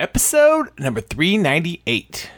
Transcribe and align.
Episode 0.00 0.70
number 0.78 1.00
398. 1.00 2.30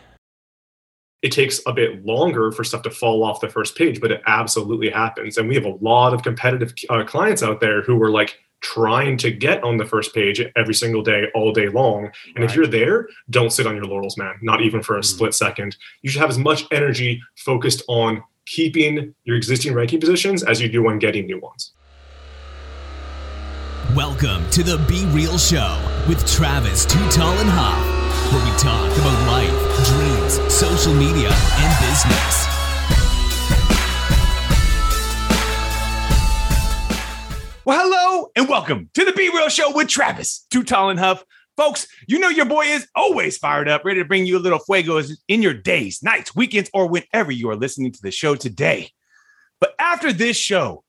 It 1.22 1.32
takes 1.32 1.60
a 1.66 1.72
bit 1.72 2.04
longer 2.04 2.52
for 2.52 2.62
stuff 2.62 2.82
to 2.82 2.90
fall 2.90 3.24
off 3.24 3.40
the 3.40 3.48
first 3.48 3.76
page, 3.76 3.98
but 4.00 4.12
it 4.12 4.20
absolutely 4.26 4.90
happens. 4.90 5.38
And 5.38 5.48
we 5.48 5.54
have 5.54 5.64
a 5.64 5.74
lot 5.80 6.12
of 6.12 6.22
competitive 6.22 6.74
uh, 6.90 7.02
clients 7.04 7.42
out 7.42 7.60
there 7.60 7.80
who 7.82 8.00
are 8.02 8.10
like 8.10 8.38
trying 8.60 9.16
to 9.18 9.30
get 9.30 9.64
on 9.64 9.78
the 9.78 9.86
first 9.86 10.14
page 10.14 10.40
every 10.54 10.74
single 10.74 11.02
day, 11.02 11.28
all 11.34 11.50
day 11.52 11.68
long. 11.68 12.10
And 12.34 12.40
Right. 12.44 12.50
if 12.50 12.54
you're 12.54 12.66
there, 12.66 13.08
don't 13.30 13.50
sit 13.50 13.66
on 13.66 13.74
your 13.74 13.86
laurels, 13.86 14.18
man, 14.18 14.34
not 14.42 14.60
even 14.60 14.82
for 14.82 14.96
a 14.96 15.00
Mhm. 15.00 15.04
split 15.06 15.34
second. 15.34 15.76
You 16.02 16.10
should 16.10 16.20
have 16.20 16.30
as 16.30 16.38
much 16.38 16.64
energy 16.70 17.22
focused 17.36 17.82
on 17.88 18.22
keeping 18.44 19.14
your 19.24 19.36
existing 19.36 19.72
ranking 19.72 19.98
positions 19.98 20.42
as 20.42 20.60
you 20.60 20.68
do 20.68 20.86
on 20.88 20.98
getting 20.98 21.24
new 21.26 21.38
ones. 21.40 21.72
Welcome 23.94 24.48
to 24.50 24.62
the 24.62 24.76
Be 24.86 25.06
Real 25.06 25.38
Show 25.38 25.78
with 26.08 26.24
Travis 26.30 26.86
Too 26.86 27.04
Tall 27.10 27.36
and 27.38 27.50
Huff, 27.50 28.32
where 28.32 28.44
we 28.44 28.56
talk 28.58 28.96
about 28.96 29.26
life, 29.26 29.50
dreams, 29.86 30.54
social 30.54 30.94
media, 30.94 31.28
and 31.32 31.80
business. 31.82 32.46
Well, 37.64 37.80
hello 37.80 38.30
and 38.36 38.48
welcome 38.48 38.88
to 38.94 39.04
the 39.04 39.12
Be 39.14 39.30
Real 39.30 39.48
Show 39.48 39.74
with 39.74 39.88
Travis, 39.88 40.46
Too 40.48 40.62
Tall 40.62 40.90
and 40.90 41.00
Huff. 41.00 41.24
Folks, 41.56 41.88
you 42.06 42.20
know 42.20 42.28
your 42.28 42.46
boy 42.46 42.66
is 42.66 42.86
always 42.94 43.36
fired 43.36 43.68
up, 43.68 43.84
ready 43.84 43.98
to 44.00 44.06
bring 44.06 44.26
you 44.26 44.36
a 44.36 44.38
little 44.38 44.60
fuegos 44.60 45.10
in 45.26 45.42
your 45.42 45.54
days, 45.54 46.04
nights, 46.04 46.36
weekends, 46.36 46.70
or 46.72 46.86
whenever 46.88 47.32
you 47.32 47.50
are 47.50 47.56
listening 47.56 47.90
to 47.90 48.02
the 48.02 48.12
show 48.12 48.36
today. 48.36 48.90
But 49.60 49.74
after 49.80 50.12
this 50.12 50.36
show, 50.36 50.84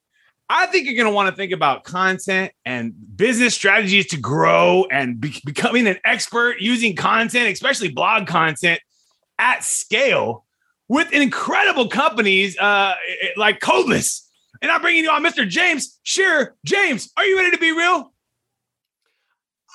I 0.50 0.68
think 0.68 0.86
you're 0.86 0.96
going 0.96 1.08
to 1.08 1.14
want 1.14 1.30
to 1.30 1.36
think 1.36 1.52
about 1.52 1.84
content 1.84 2.54
and 2.66 2.94
business 3.16 3.54
strategies 3.54 4.08
to 4.08 4.18
grow 4.18 4.86
and 4.90 5.20
be- 5.20 5.42
becoming 5.46 5.88
an 5.88 5.98
expert 6.06 6.58
using 6.60 6.96
content, 6.96 7.52
especially 7.52 7.90
blog 7.90 8.28
content 8.28 8.80
at 9.38 9.64
scale 9.64 10.46
with 10.88 11.12
incredible 11.12 11.90
companies 11.90 12.58
uh, 12.58 12.94
like 13.36 13.60
Codeless. 13.60 14.22
And 14.62 14.72
I'm 14.72 14.82
bringing 14.82 15.04
you 15.04 15.12
on 15.12 15.24
Mr. 15.24 15.48
James 15.48 16.00
Shearer. 16.04 16.56
James, 16.66 17.12
are 17.18 17.26
you 17.26 17.38
ready 17.38 17.52
to 17.52 17.58
be 17.58 17.72
real? 17.72 18.14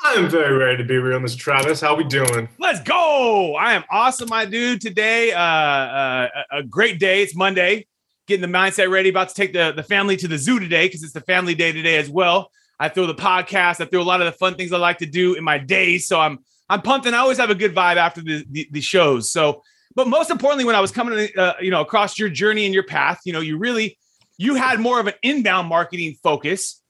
I'm 0.04 0.28
very 0.28 0.56
ready 0.56 0.78
to 0.78 0.84
be 0.84 0.96
real, 0.96 1.20
Mr. 1.20 1.38
Travis. 1.38 1.80
How 1.80 1.94
we 1.94 2.02
doing? 2.02 2.48
Let's 2.58 2.80
go. 2.80 3.54
I 3.54 3.74
am 3.74 3.84
awesome, 3.88 4.28
my 4.28 4.44
dude. 4.44 4.80
Today, 4.80 5.32
uh, 5.32 5.38
uh, 5.40 6.28
a 6.50 6.58
a 6.58 6.62
great 6.64 6.98
day. 6.98 7.22
It's 7.22 7.36
Monday. 7.36 7.86
Getting 8.26 8.42
the 8.42 8.58
mindset 8.58 8.90
ready. 8.90 9.08
About 9.08 9.28
to 9.28 9.34
take 9.34 9.52
the, 9.52 9.72
the 9.74 9.82
family 9.82 10.16
to 10.18 10.28
the 10.28 10.38
zoo 10.38 10.58
today 10.58 10.86
because 10.86 11.02
it's 11.02 11.12
the 11.12 11.20
family 11.22 11.54
day 11.54 11.72
today 11.72 11.96
as 11.96 12.08
well. 12.08 12.50
I 12.78 12.88
throw 12.88 13.06
the 13.06 13.14
podcast. 13.14 13.80
I 13.80 13.84
throw 13.86 14.00
a 14.00 14.04
lot 14.04 14.20
of 14.20 14.26
the 14.26 14.32
fun 14.32 14.54
things 14.54 14.72
I 14.72 14.78
like 14.78 14.98
to 14.98 15.06
do 15.06 15.34
in 15.34 15.44
my 15.44 15.58
days. 15.58 16.06
So 16.06 16.20
I'm 16.20 16.38
I'm 16.68 16.82
pumped, 16.82 17.06
and 17.06 17.14
I 17.14 17.18
always 17.18 17.38
have 17.38 17.50
a 17.50 17.54
good 17.54 17.74
vibe 17.74 17.96
after 17.96 18.22
the 18.22 18.44
the, 18.50 18.68
the 18.70 18.80
shows. 18.80 19.30
So, 19.30 19.62
but 19.94 20.08
most 20.08 20.30
importantly, 20.30 20.64
when 20.64 20.74
I 20.74 20.80
was 20.80 20.90
coming, 20.90 21.28
uh, 21.36 21.54
you 21.60 21.70
know, 21.70 21.80
across 21.80 22.18
your 22.18 22.28
journey 22.28 22.64
and 22.64 22.72
your 22.72 22.84
path, 22.84 23.20
you 23.24 23.32
know, 23.32 23.40
you 23.40 23.58
really 23.58 23.98
you 24.38 24.54
had 24.54 24.80
more 24.80 24.98
of 25.00 25.06
an 25.06 25.14
inbound 25.22 25.68
marketing 25.68 26.16
focus 26.22 26.82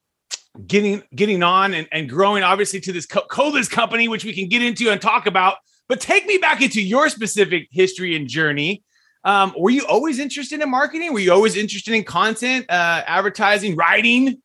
getting 0.67 1.03
getting 1.15 1.43
on 1.43 1.75
and, 1.75 1.89
and 1.93 2.09
growing 2.09 2.43
obviously 2.43 2.81
to 2.81 2.93
this 2.93 3.07
co- 3.07 3.23
company, 3.23 4.09
which 4.09 4.25
we 4.25 4.33
can 4.33 4.49
get 4.49 4.63
into 4.63 4.91
and 4.91 5.01
talk 5.01 5.27
about. 5.27 5.57
But 5.89 6.01
take 6.01 6.27
me 6.27 6.39
back 6.39 6.63
into 6.63 6.81
your 6.81 7.09
specific 7.09 7.69
history 7.71 8.17
and 8.17 8.29
journey. 8.29 8.83
Um, 9.25 9.55
were 9.57 9.71
you 9.71 9.87
always 9.87 10.19
interested 10.19 10.61
in 10.61 10.71
marketing? 10.71 11.13
Were 11.13 11.21
you 11.21 11.33
always 11.33 11.57
interested 11.57 11.95
in 11.95 12.05
content, 12.05 12.67
uh, 12.69 13.03
advertising, 13.07 13.77
writing? 13.77 14.43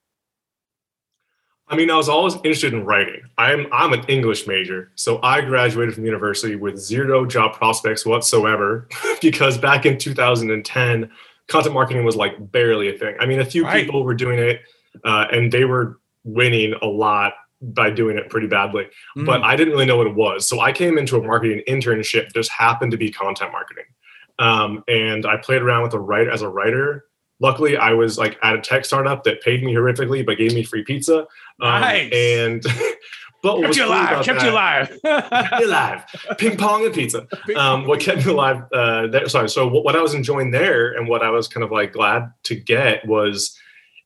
I 1.70 1.76
mean, 1.76 1.92
I 1.92 1.98
was 1.98 2.08
always 2.08 2.36
interested 2.36 2.74
in 2.74 2.86
writing. 2.86 3.22
I'm 3.38 3.68
I'm 3.74 3.92
an 3.92 4.06
English 4.08 4.48
major, 4.48 4.92
so 4.96 5.20
I 5.22 5.42
graduated 5.42 5.96
from 5.96 6.06
university 6.06 6.56
with 6.56 6.78
zero 6.78 7.26
job 7.26 7.54
prospects 7.56 8.06
whatsoever 8.06 8.88
because 9.22 9.58
back 9.58 9.86
in 9.86 9.98
2010, 9.98 11.12
content 11.48 11.74
marketing 11.74 12.06
was 12.06 12.16
like 12.16 12.52
barely 12.52 12.94
a 12.94 12.98
thing. 12.98 13.16
I 13.20 13.26
mean, 13.26 13.40
a 13.42 13.46
few 13.46 13.66
Right. 13.66 13.86
people 13.86 14.04
were 14.04 14.14
doing 14.14 14.40
it, 14.40 14.62
uh, 15.04 15.26
and 15.32 15.52
they 15.52 15.66
were 15.66 16.00
winning 16.24 16.74
a 16.82 16.86
lot 16.88 17.34
by 17.62 17.90
doing 17.90 18.18
it 18.18 18.30
pretty 18.30 18.48
badly. 18.48 18.88
Mm. 19.18 19.26
But 19.26 19.42
I 19.44 19.56
didn't 19.58 19.74
really 19.74 19.86
know 19.88 19.98
what 19.98 20.08
it 20.08 20.16
was, 20.16 20.48
so 20.48 20.62
I 20.62 20.72
came 20.72 20.98
into 20.98 21.18
a 21.18 21.22
marketing 21.24 21.64
internship. 21.68 22.34
Just 22.34 22.52
happened 22.52 22.92
to 22.92 22.98
be 22.98 23.12
content 23.12 23.52
marketing, 23.52 23.86
um, 24.40 24.84
and 24.88 25.26
I 25.26 25.38
played 25.38 25.62
around 25.62 25.84
with 25.84 25.94
a 25.94 26.00
writer 26.00 26.32
as 26.32 26.42
a 26.42 26.50
writer. 26.50 27.06
Luckily, 27.40 27.78
I 27.78 27.94
was 27.94 28.18
like 28.18 28.38
at 28.42 28.56
a 28.56 28.62
tech 28.62 28.86
startup 28.86 29.24
that 29.24 29.42
paid 29.42 29.64
me 29.64 29.74
horrifically 29.74 30.26
but 30.26 30.38
gave 30.38 30.54
me 30.54 30.64
free 30.64 30.84
pizza. 30.84 31.20
Um, 31.62 31.82
Nice. 31.82 32.12
And 32.14 32.64
but 33.44 33.58
what 33.58 33.66
kept 33.66 33.78
you 33.78 33.86
alive. 33.86 34.26
Kept 34.26 34.44
you 34.44 34.50
alive. 34.50 35.00
kept 35.04 35.60
me 35.60 35.66
alive. 35.66 36.06
Ping 36.38 36.58
pong 36.58 36.86
and 36.86 36.94
pizza. 36.94 37.28
Um, 37.56 37.88
what 37.88 38.00
kept 38.00 38.26
me 38.26 38.32
alive? 38.32 38.64
Uh, 38.74 39.08
there, 39.08 39.28
sorry. 39.30 39.50
So 39.50 39.68
what, 39.68 39.84
what 39.84 39.96
I 39.96 40.02
was 40.02 40.14
enjoying 40.14 40.52
there, 40.52 40.94
and 40.94 41.08
what 41.08 41.24
I 41.24 41.30
was 41.30 41.48
kind 41.48 41.64
of 41.64 41.72
like 41.72 41.94
glad 41.94 42.32
to 42.44 42.56
get 42.56 43.08
was, 43.08 43.58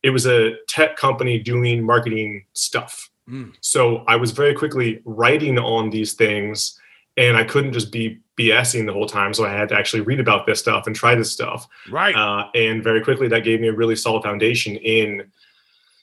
it 0.02 0.10
was 0.10 0.26
a 0.26 0.54
tech 0.68 0.96
company 0.96 1.38
doing 1.38 1.84
marketing 1.84 2.44
stuff. 2.54 3.10
Mm. 3.28 3.52
So 3.60 4.04
I 4.08 4.16
was 4.16 4.30
very 4.30 4.54
quickly 4.54 5.00
writing 5.04 5.58
on 5.58 5.90
these 5.90 6.14
things, 6.14 6.78
and 7.16 7.36
I 7.36 7.44
couldn't 7.44 7.72
just 7.72 7.92
be 7.92 8.20
BSing 8.42 8.86
the 8.86 8.92
whole 8.92 9.06
time. 9.06 9.32
So 9.34 9.44
I 9.44 9.50
had 9.50 9.68
to 9.70 9.76
actually 9.76 10.00
read 10.00 10.20
about 10.20 10.46
this 10.46 10.58
stuff 10.58 10.86
and 10.86 10.96
try 10.96 11.14
this 11.14 11.30
stuff. 11.30 11.68
right. 11.90 12.14
Uh, 12.14 12.48
and 12.54 12.82
very 12.82 13.02
quickly, 13.02 13.28
that 13.28 13.44
gave 13.44 13.60
me 13.60 13.68
a 13.68 13.72
really 13.72 13.96
solid 13.96 14.22
foundation 14.22 14.76
in, 14.76 15.30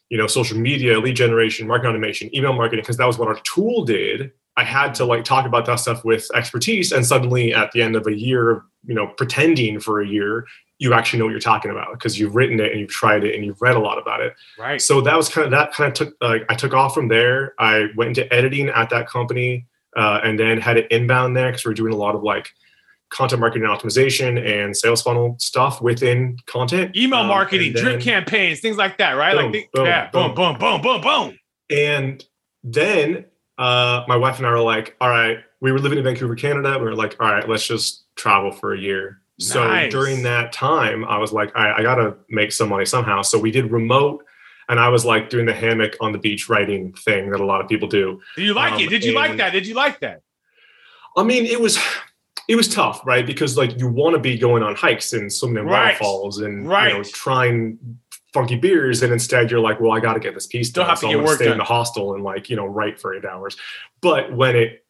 you 0.09 0.17
know, 0.17 0.27
social 0.27 0.57
media, 0.57 0.99
lead 0.99 1.15
generation, 1.15 1.67
marketing 1.67 1.91
automation, 1.91 2.35
email 2.35 2.53
marketing, 2.53 2.83
because 2.83 2.97
that 2.97 3.07
was 3.07 3.17
what 3.17 3.27
our 3.27 3.39
tool 3.43 3.85
did. 3.85 4.31
I 4.57 4.63
had 4.63 4.93
to 4.95 5.05
like 5.05 5.23
talk 5.23 5.45
about 5.45 5.65
that 5.67 5.75
stuff 5.75 6.03
with 6.03 6.27
expertise, 6.33 6.91
and 6.91 7.05
suddenly 7.05 7.53
at 7.53 7.71
the 7.71 7.81
end 7.81 7.95
of 7.95 8.07
a 8.07 8.13
year, 8.13 8.51
of, 8.51 8.63
you 8.85 8.93
know, 8.93 9.07
pretending 9.07 9.79
for 9.79 10.01
a 10.01 10.07
year, 10.07 10.45
you 10.79 10.93
actually 10.93 11.19
know 11.19 11.25
what 11.25 11.31
you're 11.31 11.39
talking 11.39 11.71
about 11.71 11.91
because 11.91 12.19
you've 12.19 12.35
written 12.35 12.59
it 12.59 12.71
and 12.71 12.79
you've 12.79 12.89
tried 12.89 13.23
it 13.23 13.35
and 13.35 13.45
you've 13.45 13.61
read 13.61 13.75
a 13.75 13.79
lot 13.79 13.97
about 13.97 14.21
it. 14.21 14.33
right. 14.57 14.81
So 14.81 15.01
that 15.01 15.15
was 15.15 15.29
kind 15.29 15.45
of 15.45 15.51
that 15.51 15.73
kind 15.73 15.89
of 15.89 15.93
took 15.93 16.15
like 16.21 16.45
I 16.49 16.55
took 16.55 16.73
off 16.73 16.93
from 16.93 17.09
there. 17.09 17.53
I 17.59 17.87
went 17.95 18.17
into 18.17 18.33
editing 18.33 18.69
at 18.69 18.89
that 18.89 19.07
company, 19.07 19.65
uh, 19.95 20.19
and 20.23 20.39
then 20.39 20.59
had 20.59 20.77
it 20.77 20.91
inbound 20.91 21.35
there 21.35 21.49
because 21.49 21.65
we 21.65 21.71
are 21.71 21.75
doing 21.75 21.93
a 21.93 21.97
lot 21.97 22.15
of 22.15 22.23
like 22.23 22.49
content 23.09 23.39
marketing 23.39 23.67
optimization 23.67 24.39
and 24.45 24.75
sales 24.77 25.01
funnel 25.01 25.35
stuff 25.39 25.81
within 25.81 26.37
content. 26.45 26.95
Email 26.95 27.21
Um, 27.21 27.27
marketing, 27.27 27.73
drip 27.73 28.01
campaigns, 28.01 28.59
things 28.59 28.77
like 28.77 28.97
that, 28.99 29.13
right? 29.13 29.35
Boom, 29.35 29.43
like, 29.45 29.53
the- 29.53 29.67
boom, 29.73 29.85
yeah, 29.85 30.09
boom, 30.11 30.35
boom. 30.35 30.57
boom, 30.57 30.81
boom, 30.81 30.81
boom, 30.81 31.01
boom. 31.01 31.39
And 31.69 32.23
then 32.63 33.25
uh, 33.57 34.03
my 34.07 34.15
wife 34.15 34.37
and 34.37 34.47
I 34.47 34.51
were 34.51 34.59
like, 34.61 34.95
all 35.01 35.09
right, 35.09 35.39
we 35.59 35.71
were 35.71 35.79
living 35.79 35.97
in 35.97 36.03
Vancouver, 36.03 36.35
Canada. 36.35 36.77
We 36.77 36.85
were 36.85 36.95
like, 36.95 37.15
all 37.19 37.31
right, 37.31 37.47
let's 37.49 37.65
just 37.65 38.05
travel 38.15 38.51
for 38.51 38.73
a 38.73 38.79
year. 38.79 39.21
So 39.41 39.87
during 39.89 40.23
that 40.23 40.51
time, 40.51 41.05
I 41.05 41.17
was 41.17 41.31
like, 41.31 41.55
I, 41.55 41.77
I 41.77 41.81
got 41.81 41.95
to 41.95 42.15
make 42.29 42.51
some 42.51 42.67
money 42.69 42.85
somehow. 42.85 43.21
So 43.21 43.39
we 43.39 43.51
did 43.51 43.71
remote. 43.71 44.25
And 44.69 44.79
I 44.79 44.87
was 44.89 45.03
like 45.03 45.29
doing 45.29 45.45
the 45.47 45.53
hammock 45.53 45.97
on 45.99 46.11
the 46.11 46.19
beach 46.19 46.47
writing 46.47 46.93
thing 46.93 47.31
that 47.31 47.41
a 47.41 47.45
lot 47.45 47.59
of 47.59 47.67
people 47.67 47.87
do. 47.87 48.21
Did 48.35 48.45
you 48.45 48.53
like 48.53 48.73
Um, 48.73 48.81
it? 48.81 48.89
Did 48.89 49.03
you 49.03 49.13
like 49.13 49.35
that? 49.37 49.51
Did 49.51 49.65
you 49.67 49.73
like 49.73 49.99
that? 50.01 50.21
I 51.17 51.23
mean, 51.23 51.45
it 51.45 51.59
was 51.59 51.77
it 52.47 52.55
was 52.55 52.67
tough, 52.67 53.01
right? 53.05 53.25
Because 53.25 53.57
like 53.57 53.77
you 53.79 53.87
want 53.87 54.13
to 54.15 54.19
be 54.19 54.37
going 54.37 54.63
on 54.63 54.75
hikes 54.75 55.11
and 55.13 55.31
swimming 55.31 55.63
in 55.63 55.65
Right. 55.69 55.85
waterfalls 55.87 56.39
and 56.39 56.63
you 56.63 56.69
know 56.69 56.69
Right. 56.69 57.05
trying 57.05 57.77
funky 58.31 58.55
beers, 58.55 59.01
and 59.01 59.11
instead 59.11 59.49
you're 59.49 59.59
like, 59.59 59.79
well, 59.79 59.91
I 59.91 59.99
got 59.99 60.13
to 60.13 60.19
get 60.19 60.35
this 60.35 60.45
piece 60.45 60.69
Still 60.69 60.83
done, 60.83 60.89
have 60.91 60.99
to 60.99 61.01
so 61.01 61.09
get 61.09 61.17
I'm 61.17 61.23
work 61.25 61.35
stay 61.37 61.45
done. 61.45 61.53
in 61.53 61.57
the 61.57 61.63
hostel 61.63 62.13
and 62.13 62.23
like 62.23 62.47
you 62.49 62.55
know 62.55 62.65
write 62.67 62.99
for 62.99 63.15
eight 63.15 63.25
hours. 63.25 63.57
But 64.01 64.31
when 64.31 64.55
it 64.55 64.85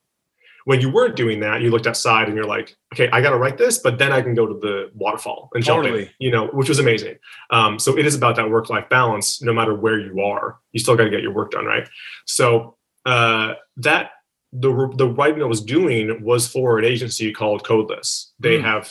when 0.70 0.80
you 0.82 0.90
weren't 0.92 1.16
doing 1.16 1.40
that, 1.40 1.62
you 1.64 1.72
looked 1.72 1.88
outside 1.88 2.28
and 2.28 2.36
you're 2.38 2.46
like, 2.58 2.78
okay, 2.94 3.10
I 3.12 3.22
got 3.22 3.32
to 3.32 3.38
write 3.38 3.58
this, 3.58 3.80
but 3.80 3.98
then 3.98 4.12
I 4.12 4.22
can 4.22 4.36
go 4.36 4.46
to 4.46 4.54
the 4.54 4.92
waterfall 4.94 5.50
and 5.56 5.64
jump 5.64 5.84
in, 5.88 6.10
you 6.20 6.30
know, 6.30 6.46
which 6.58 6.70
was 6.70 6.78
amazing. 6.78 7.16
Um, 7.50 7.80
so 7.80 7.98
it 7.98 8.06
is 8.06 8.14
about 8.14 8.36
that 8.36 8.48
work 8.52 8.70
life 8.70 8.88
balance, 8.88 9.42
no 9.42 9.52
matter 9.52 9.74
where 9.74 10.00
you 10.00 10.22
are, 10.22 10.60
you 10.72 10.80
still 10.80 10.96
got 10.96 11.06
to 11.06 11.10
get 11.10 11.24
your 11.24 11.34
work 11.34 11.50
done, 11.52 11.66
right? 11.66 11.88
So 12.26 12.76
uh, 13.08 13.54
that 13.78 14.12
the 14.54 14.72
the 14.96 15.08
writing 15.08 15.42
I 15.42 15.46
was 15.46 15.62
doing 15.62 16.24
was 16.24 16.48
for 16.48 16.78
an 16.78 16.86
agency 16.86 17.32
called 17.32 17.64
Codeless. 17.64 18.28
They 18.40 18.58
Mm. 18.58 18.64
have 18.70 18.84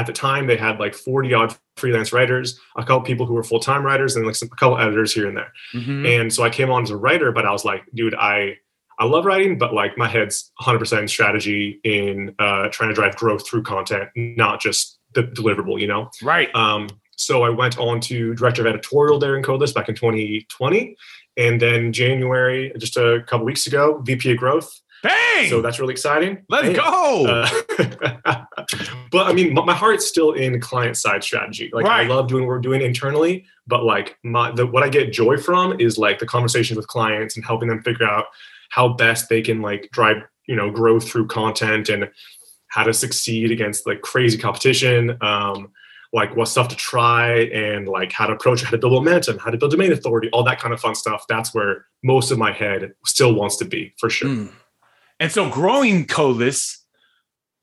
at 0.00 0.06
the 0.06 0.12
time 0.12 0.46
they 0.46 0.56
had 0.56 0.78
like 0.80 0.94
forty 0.94 1.32
odd 1.32 1.56
freelance 1.78 2.12
writers, 2.12 2.60
a 2.76 2.82
couple 2.82 3.02
people 3.02 3.24
who 3.26 3.34
were 3.34 3.42
full 3.50 3.60
time 3.60 3.82
writers, 3.88 4.16
and 4.16 4.26
like 4.26 4.36
some, 4.36 4.50
a 4.52 4.56
couple 4.56 4.76
editors 4.78 5.12
here 5.14 5.28
and 5.28 5.36
there. 5.36 5.52
Mhm. 5.74 6.20
And 6.20 6.32
so 6.34 6.42
I 6.44 6.50
came 6.50 6.70
on 6.70 6.82
as 6.82 6.90
a 6.90 6.96
writer, 7.04 7.30
but 7.32 7.44
I 7.46 7.52
was 7.52 7.64
like, 7.64 7.84
dude, 7.94 8.14
I 8.14 8.58
I 8.98 9.04
love 9.04 9.24
writing, 9.24 9.58
but 9.58 9.74
like 9.74 9.96
my 9.96 10.08
head's 10.08 10.52
100% 10.60 11.08
strategy 11.08 11.80
in 11.84 12.34
uh, 12.38 12.68
trying 12.68 12.90
to 12.90 12.94
drive 12.94 13.16
growth 13.16 13.46
through 13.46 13.62
content, 13.62 14.10
not 14.14 14.60
just 14.60 14.98
the 15.14 15.24
deliverable, 15.24 15.80
you 15.80 15.86
know. 15.86 16.10
Right. 16.22 16.54
Um, 16.54 16.88
so 17.16 17.42
I 17.42 17.50
went 17.50 17.78
on 17.78 18.00
to 18.02 18.34
director 18.34 18.62
of 18.62 18.66
editorial 18.66 19.18
there 19.18 19.36
in 19.36 19.42
Codeless 19.42 19.74
back 19.74 19.88
in 19.88 19.94
2020, 19.94 20.96
and 21.36 21.60
then 21.60 21.92
January, 21.92 22.72
just 22.78 22.96
a 22.96 23.22
couple 23.26 23.46
weeks 23.46 23.66
ago, 23.66 24.02
VP 24.04 24.32
of 24.32 24.38
growth. 24.38 24.80
Bang! 25.02 25.48
So 25.48 25.60
that's 25.60 25.80
really 25.80 25.92
exciting. 25.92 26.44
Let's 26.48 26.68
Bam. 26.68 26.76
go. 26.76 27.26
Uh, 27.26 27.48
but 29.10 29.26
I 29.26 29.32
mean, 29.32 29.52
my, 29.52 29.64
my 29.64 29.74
heart's 29.74 30.06
still 30.06 30.32
in 30.32 30.60
client 30.60 30.96
side 30.96 31.24
strategy. 31.24 31.70
Like 31.72 31.86
Right. 31.86 32.06
I 32.06 32.08
love 32.08 32.28
doing 32.28 32.44
what 32.44 32.48
we're 32.48 32.60
doing 32.60 32.82
internally, 32.82 33.44
but 33.66 33.84
like 33.84 34.16
my 34.22 34.52
the, 34.52 34.64
what 34.64 34.84
I 34.84 34.88
get 34.88 35.12
joy 35.12 35.38
from 35.38 35.80
is 35.80 35.98
like 35.98 36.20
the 36.20 36.26
conversations 36.26 36.76
with 36.76 36.86
clients 36.86 37.34
and 37.34 37.44
helping 37.44 37.68
them 37.68 37.82
figure 37.82 38.06
out 38.06 38.26
how 38.72 38.88
best 38.88 39.28
they 39.28 39.42
can 39.42 39.60
like 39.60 39.90
drive 39.92 40.16
you 40.46 40.56
know 40.56 40.70
growth 40.70 41.06
through 41.06 41.26
content 41.26 41.88
and 41.90 42.10
how 42.68 42.82
to 42.82 42.94
succeed 42.94 43.50
against 43.50 43.86
like 43.86 44.00
crazy 44.00 44.38
competition 44.38 45.16
um, 45.20 45.70
like 46.14 46.34
what 46.36 46.48
stuff 46.48 46.68
to 46.68 46.76
try 46.76 47.42
and 47.52 47.86
like 47.86 48.12
how 48.12 48.26
to 48.26 48.32
approach 48.32 48.62
how 48.62 48.70
to 48.70 48.78
build 48.78 48.94
momentum 48.94 49.38
how 49.38 49.50
to 49.50 49.58
build 49.58 49.70
domain 49.70 49.92
authority 49.92 50.28
all 50.32 50.42
that 50.42 50.58
kind 50.58 50.72
of 50.72 50.80
fun 50.80 50.94
stuff 50.94 51.24
that's 51.28 51.54
where 51.54 51.84
most 52.02 52.30
of 52.30 52.38
my 52.38 52.50
head 52.50 52.92
still 53.04 53.34
wants 53.34 53.56
to 53.56 53.64
be 53.64 53.92
for 53.98 54.08
sure 54.08 54.28
mm. 54.28 54.50
and 55.20 55.30
so 55.30 55.48
growing 55.50 56.06
Codeless 56.06 56.78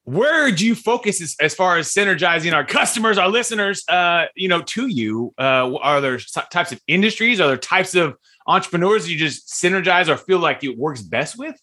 where 0.06 0.51
do 0.51 0.66
you 0.66 0.75
focus 0.75 1.22
as, 1.22 1.36
as, 1.40 1.54
far 1.54 1.78
as 1.78 1.88
synergizing 1.88 2.54
our 2.54 2.66
customers 2.66 3.18
our 3.18 3.30
listeners 3.30 3.84
uh, 3.90 4.25
you 4.36 4.48
know 4.48 4.62
to 4.62 4.88
you 4.88 5.34
uh, 5.38 5.75
are 5.78 6.01
there 6.01 6.18
types 6.51 6.72
of 6.72 6.81
industries 6.88 7.40
are 7.40 7.48
there 7.48 7.57
types 7.57 7.96
of 7.96 8.18
entrepreneurs 8.48 9.10
you 9.10 9.18
just 9.18 9.48
synergize 9.48 10.07
or 10.07 10.18
feel 10.18 10.40
like 10.40 10.63
it 10.63 10.78
works 10.78 11.01
best 11.01 11.38
with 11.38 11.60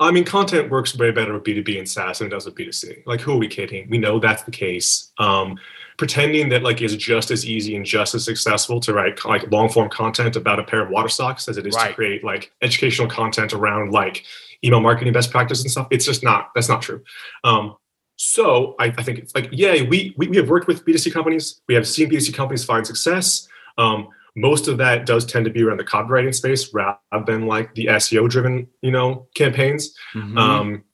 I 0.00 0.12
mean, 0.12 0.24
content 0.24 0.70
works 0.70 0.96
way 0.96 1.10
better 1.10 1.32
with 1.32 1.42
B2B 1.42 1.76
and 1.76 1.88
SaaS 1.88 2.20
than 2.20 2.28
it 2.28 2.30
does 2.30 2.46
with 2.46 2.54
B2C. 2.54 3.04
Like, 3.04 3.20
who 3.20 3.32
are 3.32 3.36
we 3.36 3.48
kidding? 3.48 3.90
We 3.90 3.98
know 3.98 4.20
that's 4.20 4.44
the 4.44 4.52
case. 4.52 5.10
Um, 5.18 5.58
pretending 5.98 6.48
that 6.48 6.62
like 6.62 6.80
is 6.80 6.96
just 6.96 7.30
as 7.30 7.44
easy 7.44 7.76
and 7.76 7.84
just 7.84 8.14
as 8.14 8.24
successful 8.24 8.80
to 8.80 8.94
write 8.94 9.22
like 9.24 9.50
long 9.50 9.68
form 9.68 9.90
content 9.90 10.36
about 10.36 10.60
a 10.60 10.64
pair 10.64 10.80
of 10.80 10.90
water 10.90 11.08
socks 11.08 11.48
as 11.48 11.58
it 11.58 11.66
is 11.66 11.74
right. 11.74 11.88
to 11.88 11.94
create 11.94 12.24
like 12.24 12.52
educational 12.62 13.08
content 13.08 13.52
around 13.52 13.90
like 13.90 14.24
email 14.64 14.80
marketing 14.80 15.12
best 15.12 15.30
practice 15.30 15.62
and 15.62 15.70
stuff. 15.70 15.88
It's 15.90 16.04
just 16.04 16.22
not, 16.22 16.50
that's 16.54 16.68
not 16.68 16.82
true. 16.82 17.02
Um, 17.44 17.76
so 18.16 18.74
I, 18.80 18.86
I, 18.86 19.02
think 19.02 19.20
it's 19.20 19.34
like, 19.34 19.48
yeah, 19.52 19.82
we, 19.82 20.14
we, 20.16 20.26
we 20.28 20.36
have 20.38 20.48
worked 20.48 20.66
with 20.66 20.84
B2C 20.84 21.12
companies. 21.12 21.60
We 21.68 21.74
have 21.74 21.86
seen 21.86 22.10
B2C 22.10 22.34
companies 22.34 22.64
find 22.64 22.84
success. 22.86 23.48
Um, 23.78 24.08
most 24.34 24.68
of 24.68 24.78
that 24.78 25.06
does 25.06 25.24
tend 25.24 25.44
to 25.44 25.50
be 25.50 25.62
around 25.62 25.78
the 25.78 25.84
copywriting 25.84 26.34
space 26.34 26.72
rather 26.74 26.98
than 27.26 27.46
like 27.46 27.74
the 27.74 27.86
SEO 27.86 28.28
driven, 28.28 28.68
you 28.82 28.90
know, 28.90 29.26
campaigns. 29.34 29.94
Mm-hmm. 30.14 30.38
Um, 30.38 30.84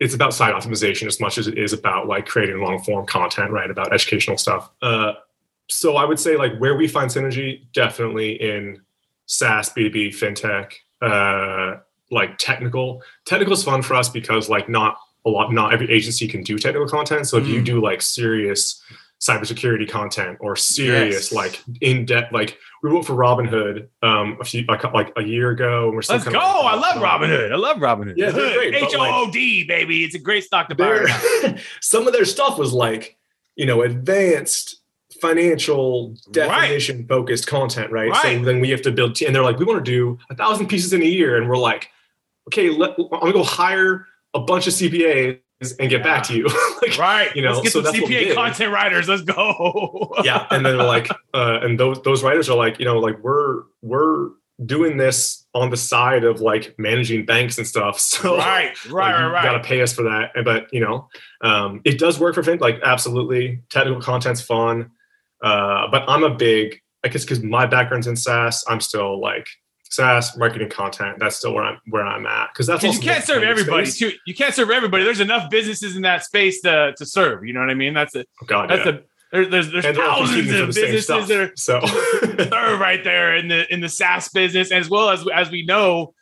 it's 0.00 0.14
about 0.14 0.34
site 0.34 0.54
optimization 0.54 1.06
as 1.06 1.20
much 1.20 1.38
as 1.38 1.46
it 1.46 1.56
is 1.56 1.72
about 1.72 2.08
like 2.08 2.26
creating 2.26 2.60
long 2.60 2.82
form 2.82 3.06
content, 3.06 3.52
right? 3.52 3.70
About 3.70 3.92
educational 3.92 4.36
stuff. 4.36 4.70
Uh, 4.82 5.12
so 5.68 5.96
I 5.96 6.04
would 6.04 6.18
say 6.18 6.36
like 6.36 6.58
where 6.58 6.76
we 6.76 6.88
find 6.88 7.08
synergy, 7.08 7.66
definitely 7.72 8.32
in 8.40 8.80
SaaS, 9.26 9.70
B2B, 9.70 10.08
fintech, 10.08 10.72
uh, 11.00 11.80
like 12.12 12.38
technical. 12.38 13.02
Technical 13.24 13.54
is 13.54 13.64
fun 13.64 13.82
for 13.82 13.94
us 13.94 14.08
because 14.08 14.48
like 14.48 14.68
not 14.68 14.96
a 15.24 15.30
lot, 15.30 15.52
not 15.52 15.72
every 15.72 15.90
agency 15.90 16.28
can 16.28 16.42
do 16.42 16.58
technical 16.58 16.88
content. 16.88 17.26
So 17.26 17.38
if 17.38 17.44
mm. 17.44 17.48
you 17.48 17.62
do 17.62 17.82
like 17.82 18.02
serious 18.02 18.82
cybersecurity 19.22 19.88
content 19.88 20.36
or 20.40 20.56
serious 20.56 21.30
yes. 21.30 21.32
like 21.32 21.62
in 21.80 22.04
depth 22.04 22.32
like 22.32 22.58
we 22.82 22.90
wrote 22.90 23.06
for 23.06 23.12
Robinhood 23.14 23.86
um 24.02 24.36
a 24.40 24.44
few 24.44 24.64
like, 24.64 24.82
like 24.92 25.12
a 25.16 25.22
year 25.22 25.50
ago 25.50 25.86
and 25.86 25.94
we're 25.94 26.02
still 26.02 26.16
let's 26.16 26.28
go 26.28 26.40
I 26.40 26.74
love 26.74 26.96
Robinhood 26.96 27.52
I 27.52 27.54
love 27.54 27.76
Robinhood 27.76 28.14
yeah 28.16 28.30
H 28.30 28.94
O 28.96 29.26
O 29.26 29.30
D 29.30 29.62
baby 29.62 30.02
it's 30.02 30.16
a 30.16 30.18
great 30.18 30.42
stock 30.42 30.68
to 30.70 30.74
buy 30.74 31.04
some 31.80 32.08
of 32.08 32.12
their 32.12 32.24
stuff 32.24 32.58
was 32.58 32.72
like 32.72 33.16
you 33.54 33.64
know 33.64 33.82
advanced 33.82 34.82
financial 35.20 36.16
definition 36.32 36.98
right. 36.98 37.08
focused 37.08 37.46
content 37.46 37.92
right? 37.92 38.10
right 38.10 38.38
so 38.38 38.44
then 38.44 38.58
we 38.58 38.70
have 38.70 38.82
to 38.82 38.90
build 38.90 39.14
t- 39.14 39.24
and 39.24 39.32
they're 39.32 39.44
like 39.44 39.60
we 39.60 39.64
want 39.64 39.78
to 39.78 39.88
do 39.88 40.18
a 40.30 40.34
thousand 40.34 40.66
pieces 40.66 40.92
in 40.92 41.00
a 41.00 41.06
year 41.06 41.36
and 41.36 41.48
we're 41.48 41.56
like 41.56 41.90
okay 42.48 42.70
let, 42.70 42.90
I'm 42.98 43.08
gonna 43.08 43.32
go 43.32 43.44
hire 43.44 44.06
a 44.34 44.40
bunch 44.40 44.66
of 44.66 44.72
CPAs 44.72 45.38
and 45.78 45.88
get 45.88 45.92
yeah. 45.92 46.02
back 46.02 46.22
to 46.24 46.36
you. 46.36 46.46
like, 46.82 46.98
right. 46.98 47.34
You 47.36 47.42
know, 47.42 47.52
Let's 47.52 47.62
get 47.62 47.72
so 47.72 47.82
some 47.82 47.94
CPA 47.94 48.34
content 48.34 48.72
writers. 48.72 49.08
Let's 49.08 49.22
go. 49.22 50.14
yeah. 50.24 50.46
And 50.50 50.64
then 50.64 50.76
they're 50.76 50.86
like, 50.86 51.08
uh, 51.34 51.60
and 51.62 51.78
those 51.78 52.02
those 52.02 52.22
writers 52.22 52.48
are 52.48 52.56
like, 52.56 52.78
you 52.78 52.84
know, 52.84 52.98
like 52.98 53.18
we're 53.22 53.62
we're 53.82 54.30
doing 54.64 54.96
this 54.96 55.46
on 55.54 55.70
the 55.70 55.76
side 55.76 56.24
of 56.24 56.40
like 56.40 56.74
managing 56.78 57.24
banks 57.24 57.58
and 57.58 57.66
stuff. 57.66 58.00
So 58.12 58.36
right, 58.36 58.72
right, 58.90 59.22
like, 59.22 59.32
right, 59.32 59.44
Got 59.44 59.52
to 59.52 59.64
pay 59.64 59.80
us 59.82 59.92
for 59.92 60.02
that. 60.02 60.32
But 60.44 60.72
you 60.72 60.80
know, 60.80 61.08
um, 61.40 61.80
it 61.84 61.98
does 61.98 62.18
work 62.18 62.34
for 62.34 62.42
Fin. 62.42 62.58
Like 62.58 62.80
absolutely, 62.84 63.62
technical 63.70 64.00
content's 64.00 64.40
fun. 64.40 64.90
Uh, 65.42 65.88
but 65.90 66.04
I'm 66.08 66.22
a 66.22 66.30
big, 66.30 66.80
I 67.04 67.08
guess, 67.08 67.24
because 67.24 67.42
my 67.42 67.66
background's 67.66 68.06
in 68.06 68.16
SaaS. 68.16 68.64
I'm 68.68 68.80
still 68.80 69.20
like 69.20 69.48
SaaS 69.92 70.36
marketing 70.38 70.70
content. 70.70 71.18
That's 71.18 71.36
still 71.36 71.52
where 71.52 71.64
I'm 71.64 71.78
where 71.88 72.06
I'm 72.06 72.24
at 72.26 72.48
because 72.52 72.66
that's 72.66 72.82
you 72.82 72.98
can't 72.98 73.22
serve 73.22 73.42
everybody 73.42 73.84
space. 73.84 73.98
too. 73.98 74.18
You 74.26 74.34
can't 74.34 74.54
serve 74.54 74.70
everybody. 74.70 75.04
There's 75.04 75.20
enough 75.20 75.50
businesses 75.50 75.96
in 75.96 76.02
that 76.02 76.24
space 76.24 76.62
to 76.62 76.94
to 76.96 77.04
serve. 77.04 77.44
You 77.44 77.52
know 77.52 77.60
what 77.60 77.70
I 77.70 77.74
mean? 77.74 77.92
That's 77.92 78.14
a 78.14 78.24
oh 78.42 78.46
God, 78.46 78.70
that's 78.70 78.86
yeah. 78.86 78.92
a 78.92 78.98
there, 79.32 79.46
there's 79.46 79.70
there's 79.70 79.84
and 79.84 79.96
thousands 79.96 80.50
of 80.50 80.68
businesses 80.68 81.06
that 81.28 81.30
are 81.30 81.52
so 81.56 81.80
serve 81.86 82.80
right 82.80 83.04
there 83.04 83.36
in 83.36 83.48
the 83.48 83.70
in 83.72 83.80
the 83.80 83.88
SaaS 83.88 84.28
business 84.30 84.72
as 84.72 84.88
well 84.88 85.10
as 85.10 85.26
as 85.34 85.50
we 85.50 85.64
know. 85.64 86.14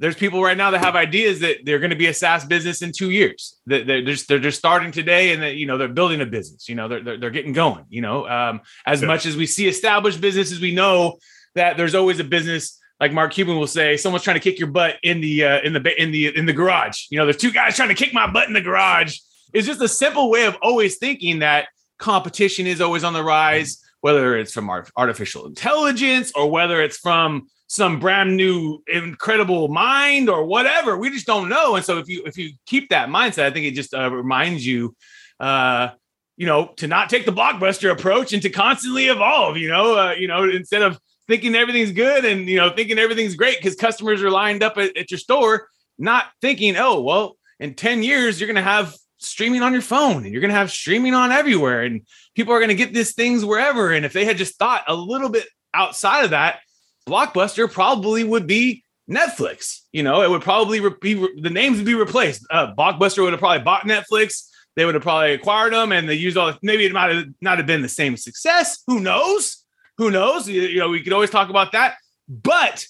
There's 0.00 0.16
people 0.16 0.42
right 0.42 0.56
now 0.56 0.72
that 0.72 0.80
have 0.80 0.96
ideas 0.96 1.38
that 1.40 1.58
they're 1.64 1.78
going 1.78 1.90
to 1.90 1.96
be 1.96 2.08
a 2.08 2.14
SaaS 2.14 2.44
business 2.44 2.82
in 2.82 2.90
two 2.90 3.10
years. 3.10 3.60
That 3.66 3.86
they're 3.86 4.02
just 4.02 4.26
they're 4.28 4.40
just 4.40 4.58
starting 4.58 4.90
today, 4.90 5.32
and 5.32 5.42
that 5.42 5.54
you 5.54 5.66
know 5.66 5.78
they're 5.78 5.88
building 5.88 6.20
a 6.20 6.26
business. 6.26 6.68
You 6.68 6.74
know 6.74 6.88
they're 6.88 7.02
they're, 7.02 7.16
they're 7.18 7.30
getting 7.30 7.52
going. 7.52 7.84
You 7.88 8.02
know, 8.02 8.28
um, 8.28 8.60
as 8.84 9.00
yeah. 9.00 9.08
much 9.08 9.24
as 9.24 9.36
we 9.36 9.46
see 9.46 9.68
established 9.68 10.20
businesses, 10.20 10.60
we 10.60 10.74
know 10.74 11.18
that 11.54 11.76
there's 11.76 11.94
always 11.94 12.18
a 12.18 12.24
business 12.24 12.80
like 13.00 13.12
Mark 13.12 13.32
Cuban 13.32 13.56
will 13.56 13.66
say, 13.66 13.96
someone's 13.96 14.22
trying 14.22 14.36
to 14.36 14.40
kick 14.40 14.58
your 14.58 14.68
butt 14.68 14.96
in 15.02 15.20
the 15.20 15.44
uh, 15.44 15.60
in 15.62 15.72
the 15.72 16.02
in 16.02 16.12
the 16.12 16.36
in 16.36 16.46
the 16.46 16.52
garage. 16.52 17.06
You 17.10 17.18
know, 17.18 17.24
there's 17.26 17.36
two 17.36 17.52
guys 17.52 17.76
trying 17.76 17.88
to 17.88 17.94
kick 17.94 18.14
my 18.14 18.30
butt 18.30 18.48
in 18.48 18.54
the 18.54 18.60
garage. 18.60 19.18
It's 19.52 19.66
just 19.66 19.80
a 19.80 19.88
simple 19.88 20.30
way 20.30 20.46
of 20.46 20.56
always 20.62 20.98
thinking 20.98 21.40
that 21.40 21.68
competition 21.98 22.66
is 22.66 22.80
always 22.80 23.04
on 23.04 23.12
the 23.12 23.22
rise, 23.22 23.82
whether 24.00 24.36
it's 24.36 24.52
from 24.52 24.70
artificial 24.96 25.46
intelligence 25.46 26.32
or 26.34 26.50
whether 26.50 26.82
it's 26.82 26.98
from 26.98 27.48
some 27.66 27.98
brand 27.98 28.36
new 28.36 28.82
incredible 28.86 29.68
mind 29.68 30.28
or 30.28 30.44
whatever. 30.44 30.96
We 30.96 31.10
just 31.10 31.26
don't 31.26 31.48
know. 31.48 31.76
And 31.76 31.84
so 31.84 31.98
if 31.98 32.08
you 32.08 32.22
if 32.24 32.36
you 32.36 32.52
keep 32.66 32.90
that 32.90 33.08
mindset, 33.08 33.44
I 33.44 33.50
think 33.50 33.66
it 33.66 33.72
just 33.74 33.94
uh, 33.94 34.10
reminds 34.10 34.66
you. 34.66 34.94
Uh, 35.40 35.90
you 36.36 36.46
know, 36.46 36.72
to 36.76 36.88
not 36.88 37.10
take 37.10 37.26
the 37.26 37.32
blockbuster 37.32 37.92
approach 37.92 38.32
and 38.32 38.42
to 38.42 38.50
constantly 38.50 39.06
evolve. 39.06 39.56
You 39.56 39.68
know, 39.68 39.96
uh, 39.96 40.12
you 40.12 40.26
know, 40.26 40.48
instead 40.48 40.82
of 40.82 40.98
thinking 41.28 41.54
everything's 41.54 41.92
good 41.92 42.24
and 42.24 42.48
you 42.48 42.56
know 42.56 42.70
thinking 42.70 42.98
everything's 42.98 43.34
great 43.34 43.58
because 43.58 43.74
customers 43.74 44.22
are 44.22 44.30
lined 44.30 44.62
up 44.62 44.76
at, 44.78 44.96
at, 44.96 45.10
your 45.10 45.18
store 45.18 45.68
not 45.98 46.26
thinking 46.40 46.76
oh 46.76 47.00
well 47.00 47.36
in 47.60 47.74
10 47.74 48.02
years 48.02 48.40
you're 48.40 48.46
going 48.46 48.56
to 48.56 48.62
have 48.62 48.94
streaming 49.18 49.62
on 49.62 49.72
your 49.72 49.82
phone 49.82 50.24
and 50.24 50.32
you're 50.32 50.40
going 50.40 50.50
to 50.50 50.56
have 50.56 50.70
streaming 50.70 51.14
on 51.14 51.32
everywhere 51.32 51.82
and 51.82 52.02
people 52.34 52.52
are 52.52 52.58
going 52.58 52.68
to 52.68 52.74
get 52.74 52.92
these 52.92 53.14
things 53.14 53.44
wherever. 53.44 53.90
And 53.90 54.04
if 54.04 54.12
they 54.12 54.24
had 54.24 54.36
just 54.36 54.58
thought 54.58 54.84
a 54.86 54.94
little 54.94 55.28
bit 55.28 55.46
outside 55.72 56.24
of 56.24 56.30
that 56.30 56.60
blockbuster 57.08 57.70
probably 57.70 58.24
would 58.24 58.46
be 58.46 58.84
netflix 59.10 59.80
you 59.94 60.02
know? 60.02 60.22
It 60.22 60.28
would 60.28 60.42
probably 60.42 60.80
be 61.00 61.14
the 61.14 61.50
names 61.50 61.78
would 61.78 61.86
be 61.86 61.94
replaced. 61.94 62.44
Uh, 62.50 62.74
blockbuster 62.74 63.22
would 63.22 63.32
have 63.32 63.40
probably 63.40 63.62
bought 63.62 63.82
netflix. 63.82 64.48
They 64.76 64.84
would 64.84 64.94
have 64.94 65.04
probably 65.04 65.32
acquired 65.32 65.72
them 65.72 65.92
and 65.92 66.08
they 66.08 66.14
used 66.14 66.36
all 66.36 66.52
maybe 66.62 66.84
it 66.84 66.92
might 66.92 67.14
have 67.14 67.26
not 67.40 67.58
have 67.58 67.66
been 67.66 67.80
the 67.80 67.88
same 67.88 68.16
success. 68.16 68.82
Who 68.88 68.98
knows 68.98 69.63
who 69.98 70.10
knows? 70.10 70.48
You, 70.48 70.62
you 70.62 70.78
know, 70.78 70.88
we 70.88 71.02
could 71.02 71.12
always 71.12 71.30
talk 71.30 71.50
about 71.50 71.72
that. 71.72 71.96
But 72.28 72.86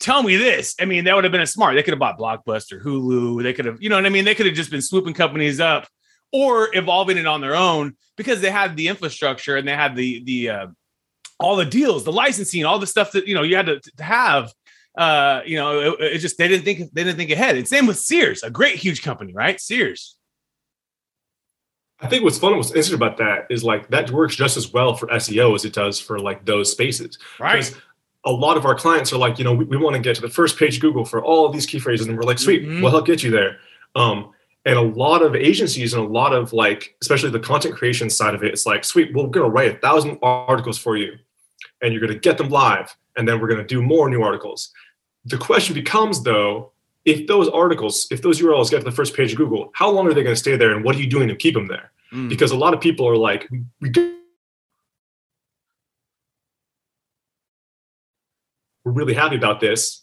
tell 0.00 0.22
me 0.22 0.36
this. 0.36 0.74
I 0.80 0.84
mean, 0.84 1.04
that 1.04 1.14
would 1.14 1.24
have 1.24 1.32
been 1.32 1.40
a 1.40 1.46
smart. 1.46 1.74
They 1.74 1.82
could 1.82 1.92
have 1.92 1.98
bought 1.98 2.18
Blockbuster, 2.18 2.82
Hulu. 2.82 3.42
They 3.42 3.52
could 3.52 3.64
have, 3.64 3.82
you 3.82 3.88
know 3.88 3.96
what 3.96 4.06
I 4.06 4.10
mean? 4.10 4.24
They 4.24 4.34
could 4.34 4.46
have 4.46 4.54
just 4.54 4.70
been 4.70 4.82
swooping 4.82 5.14
companies 5.14 5.60
up 5.60 5.88
or 6.32 6.68
evolving 6.76 7.16
it 7.16 7.26
on 7.26 7.40
their 7.40 7.54
own 7.54 7.96
because 8.16 8.40
they 8.40 8.50
had 8.50 8.76
the 8.76 8.88
infrastructure 8.88 9.56
and 9.56 9.66
they 9.66 9.74
had 9.74 9.96
the 9.96 10.22
the 10.24 10.50
uh, 10.50 10.66
all 11.38 11.56
the 11.56 11.64
deals, 11.64 12.04
the 12.04 12.12
licensing, 12.12 12.64
all 12.64 12.78
the 12.78 12.86
stuff 12.86 13.12
that 13.12 13.26
you 13.26 13.34
know 13.34 13.42
you 13.42 13.56
had 13.56 13.66
to, 13.66 13.80
to 13.80 14.02
have. 14.02 14.52
Uh, 14.96 15.40
you 15.44 15.56
know, 15.56 15.80
it, 15.80 16.00
it, 16.00 16.18
just 16.18 16.38
they 16.38 16.46
didn't 16.46 16.64
think 16.64 16.92
they 16.92 17.02
didn't 17.02 17.16
think 17.16 17.30
ahead. 17.30 17.56
And 17.56 17.66
same 17.66 17.86
with 17.86 17.98
Sears, 17.98 18.44
a 18.44 18.50
great 18.50 18.76
huge 18.76 19.02
company, 19.02 19.32
right? 19.32 19.60
Sears. 19.60 20.16
I 22.04 22.08
think 22.08 22.22
what's 22.22 22.38
fun, 22.38 22.52
and 22.52 22.58
what's 22.58 22.70
interesting 22.70 22.96
about 22.96 23.16
that 23.16 23.46
is 23.48 23.64
like 23.64 23.88
that 23.88 24.10
works 24.10 24.36
just 24.36 24.56
as 24.58 24.72
well 24.72 24.94
for 24.94 25.06
SEO 25.08 25.54
as 25.54 25.64
it 25.64 25.72
does 25.72 25.98
for 25.98 26.18
like 26.18 26.44
those 26.44 26.70
spaces. 26.70 27.18
Right. 27.40 27.56
Because 27.56 27.74
a 28.26 28.32
lot 28.32 28.56
of 28.56 28.66
our 28.66 28.74
clients 28.74 29.12
are 29.12 29.16
like, 29.16 29.38
you 29.38 29.44
know, 29.44 29.54
we, 29.54 29.64
we 29.64 29.76
want 29.76 29.96
to 29.96 30.02
get 30.02 30.16
to 30.16 30.22
the 30.22 30.28
first 30.28 30.58
page 30.58 30.80
Google 30.80 31.04
for 31.04 31.24
all 31.24 31.46
of 31.46 31.52
these 31.52 31.64
key 31.64 31.78
phrases, 31.78 32.06
and 32.06 32.16
we're 32.16 32.24
like, 32.24 32.38
sweet, 32.38 32.62
mm-hmm. 32.62 32.82
we'll 32.82 32.90
help 32.90 33.06
get 33.06 33.22
you 33.22 33.30
there. 33.30 33.58
Um, 33.94 34.32
and 34.66 34.78
a 34.78 34.82
lot 34.82 35.22
of 35.22 35.34
agencies 35.34 35.94
and 35.94 36.02
a 36.02 36.06
lot 36.06 36.34
of 36.34 36.52
like, 36.52 36.96
especially 37.00 37.30
the 37.30 37.40
content 37.40 37.74
creation 37.74 38.08
side 38.10 38.34
of 38.34 38.42
it, 38.42 38.52
it's 38.52 38.66
like, 38.66 38.84
sweet, 38.84 39.14
we're 39.14 39.26
going 39.28 39.46
to 39.46 39.50
write 39.50 39.74
a 39.74 39.78
thousand 39.78 40.18
articles 40.22 40.78
for 40.78 40.96
you, 40.96 41.16
and 41.80 41.92
you're 41.92 42.00
going 42.00 42.12
to 42.12 42.18
get 42.18 42.36
them 42.36 42.50
live, 42.50 42.94
and 43.16 43.26
then 43.26 43.40
we're 43.40 43.48
going 43.48 43.60
to 43.60 43.66
do 43.66 43.82
more 43.82 44.10
new 44.10 44.22
articles. 44.22 44.72
The 45.24 45.38
question 45.38 45.74
becomes 45.74 46.22
though, 46.22 46.72
if 47.04 47.26
those 47.26 47.48
articles, 47.48 48.06
if 48.10 48.22
those 48.22 48.40
URLs 48.40 48.70
get 48.70 48.78
to 48.78 48.84
the 48.84 48.92
first 48.92 49.14
page 49.14 49.32
of 49.32 49.38
Google, 49.38 49.70
how 49.74 49.90
long 49.90 50.06
are 50.06 50.14
they 50.14 50.22
going 50.22 50.34
to 50.34 50.40
stay 50.40 50.56
there, 50.56 50.74
and 50.74 50.84
what 50.84 50.96
are 50.96 51.00
you 51.00 51.08
doing 51.08 51.28
to 51.28 51.36
keep 51.36 51.54
them 51.54 51.66
there? 51.66 51.90
Mm. 52.14 52.28
because 52.28 52.52
a 52.52 52.56
lot 52.56 52.72
of 52.72 52.80
people 52.80 53.06
are 53.08 53.16
like, 53.16 53.48
we 53.80 53.90
we're 58.84 58.92
really 58.92 59.14
happy 59.14 59.36
about 59.36 59.60
this, 59.60 60.02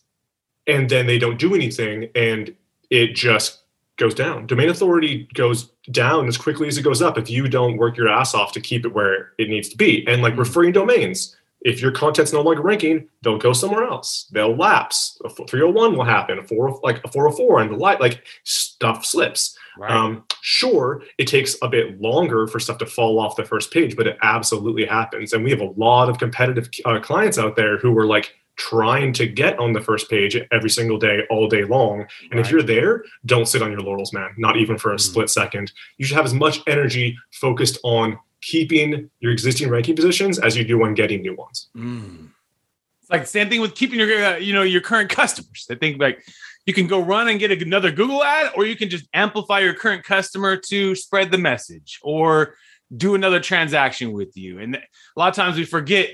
and 0.67 0.89
then 0.89 1.05
they 1.07 1.19
don't 1.19 1.39
do 1.39 1.55
anything, 1.55 2.09
and 2.15 2.55
it 2.89 3.15
just 3.15 3.61
goes 3.97 4.15
down. 4.15 4.47
Domain 4.47 4.69
authority 4.69 5.27
goes 5.33 5.71
down 5.91 6.27
as 6.27 6.37
quickly 6.37 6.67
as 6.67 6.77
it 6.77 6.81
goes 6.81 7.01
up 7.01 7.17
if 7.17 7.29
you 7.29 7.47
don't 7.47 7.77
work 7.77 7.95
your 7.95 8.09
ass 8.09 8.33
off 8.33 8.51
to 8.53 8.59
keep 8.59 8.85
it 8.85 8.93
where 8.93 9.31
it 9.37 9.47
needs 9.49 9.69
to 9.69 9.77
be. 9.77 10.05
And 10.07 10.21
like 10.21 10.33
mm. 10.33 10.39
referring 10.39 10.71
domains, 10.71 11.35
If 11.63 11.79
your 11.79 11.91
content's 11.91 12.33
no 12.33 12.41
longer 12.41 12.63
ranking, 12.63 13.07
they'll 13.21 13.37
go 13.37 13.53
somewhere 13.53 13.83
else. 13.83 14.27
They'll 14.31 14.55
lapse. 14.55 15.21
A 15.23 15.29
301 15.29 15.95
will 15.95 16.03
happen, 16.03 16.39
a 16.39 16.43
four 16.43 16.79
like 16.81 17.03
a 17.03 17.07
404 17.07 17.61
and 17.61 17.71
the 17.71 17.75
light 17.75 18.01
like 18.01 18.25
stuff 18.43 19.05
slips. 19.05 19.55
Right. 19.77 19.91
Um, 19.91 20.23
sure, 20.41 21.03
it 21.17 21.27
takes 21.27 21.55
a 21.61 21.67
bit 21.69 22.01
longer 22.01 22.47
for 22.47 22.59
stuff 22.59 22.77
to 22.79 22.85
fall 22.85 23.19
off 23.19 23.35
the 23.35 23.45
first 23.45 23.71
page, 23.71 23.95
but 23.95 24.07
it 24.07 24.17
absolutely 24.21 24.85
happens. 24.85 25.33
And 25.33 25.43
we 25.43 25.51
have 25.51 25.61
a 25.61 25.71
lot 25.77 26.09
of 26.09 26.17
competitive 26.19 26.69
uh, 26.85 26.99
clients 26.99 27.37
out 27.37 27.55
there 27.55 27.77
who 27.77 27.97
are 27.97 28.05
like 28.05 28.33
trying 28.57 29.13
to 29.13 29.25
get 29.25 29.57
on 29.59 29.73
the 29.73 29.81
first 29.81 30.09
page 30.09 30.37
every 30.51 30.69
single 30.69 30.97
day, 30.99 31.21
all 31.29 31.47
day 31.47 31.63
long. 31.63 32.05
And 32.31 32.39
if 32.39 32.51
you're 32.51 32.61
there, 32.61 33.03
don't 33.25 33.47
sit 33.47 33.61
on 33.61 33.71
your 33.71 33.79
laurels, 33.81 34.13
man. 34.13 34.29
Not 34.37 34.57
even 34.57 34.77
for 34.77 34.91
a 34.91 34.95
Mm. 34.97 34.99
split 34.99 35.29
second. 35.29 35.71
You 35.97 36.05
should 36.05 36.17
have 36.17 36.25
as 36.25 36.33
much 36.33 36.59
energy 36.67 37.17
focused 37.31 37.79
on 37.83 38.19
keeping 38.41 39.09
your 39.19 39.31
existing 39.31 39.69
ranking 39.69 39.95
positions 39.95 40.37
as 40.37 40.57
you 40.57 40.63
do 40.63 40.83
on 40.83 40.93
getting 40.95 41.21
new 41.21 41.35
ones. 41.35 41.69
Mm. 41.77 42.27
It's 43.01 43.09
like 43.09 43.21
the 43.21 43.27
same 43.27 43.49
thing 43.49 43.61
with 43.61 43.73
keeping 43.75 43.99
your 43.99 44.23
uh, 44.23 44.35
you 44.37 44.53
know 44.53 44.63
your 44.63 44.81
current 44.81 45.09
customers. 45.21 45.65
I 45.71 45.75
think 45.75 45.99
like 45.99 46.23
you 46.65 46.73
can 46.73 46.87
go 46.87 46.99
run 46.99 47.27
and 47.27 47.39
get 47.39 47.51
another 47.51 47.91
Google 47.91 48.23
ad, 48.23 48.51
or 48.55 48.65
you 48.65 48.75
can 48.75 48.89
just 48.89 49.07
amplify 49.13 49.59
your 49.59 49.73
current 49.73 50.03
customer 50.03 50.57
to 50.57 50.95
spread 50.95 51.31
the 51.31 51.37
message 51.37 51.99
or 52.01 52.55
do 52.95 53.15
another 53.15 53.39
transaction 53.39 54.11
with 54.11 54.35
you. 54.35 54.59
And 54.59 54.75
a 54.75 54.81
lot 55.15 55.29
of 55.29 55.35
times 55.35 55.57
we 55.57 55.65
forget 55.65 56.09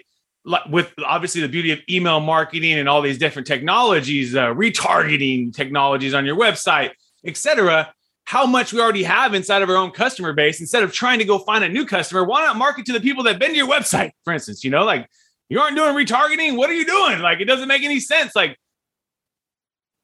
with 0.70 0.94
obviously 1.04 1.42
the 1.42 1.50
beauty 1.50 1.72
of 1.72 1.80
email 1.90 2.20
marketing 2.20 2.74
and 2.74 2.88
all 2.88 3.02
these 3.02 3.18
different 3.18 3.48
technologies, 3.48 4.36
uh, 4.36 4.48
retargeting 4.48 5.54
technologies 5.54 6.14
on 6.14 6.26
your 6.26 6.38
website, 6.38 6.92
etc. 7.26 7.94
How 8.24 8.46
much 8.46 8.72
we 8.72 8.80
already 8.80 9.04
have 9.04 9.34
inside 9.34 9.62
of 9.62 9.70
our 9.70 9.76
own 9.76 9.92
customer 9.92 10.34
base. 10.34 10.62
Instead 10.62 10.84
of 10.84 10.94
trying 10.94 11.20
to 11.20 11.26
go 11.26 11.40
find 11.40 11.64
a 11.64 11.70
new 11.70 11.86
customer, 11.86 12.24
why 12.24 12.42
not 12.42 12.56
market 12.56 12.86
to 12.86 12.94
the 12.94 13.02
people 13.02 13.24
that've 13.24 13.40
been 13.40 13.52
to 13.52 13.58
your 13.58 13.68
website, 13.68 14.12
for 14.24 14.32
instance? 14.32 14.64
You 14.64 14.72
know, 14.72 14.86
like 14.86 15.08
you 15.50 15.60
aren't 15.60 15.76
doing 15.76 15.94
retargeting. 15.94 16.56
What 16.56 16.70
are 16.70 16.74
you 16.74 16.86
doing? 16.86 17.20
Like 17.20 17.42
it 17.42 17.46
doesn't 17.46 17.68
make 17.68 17.84
any 17.84 18.00
sense. 18.00 18.36
Like 18.36 18.58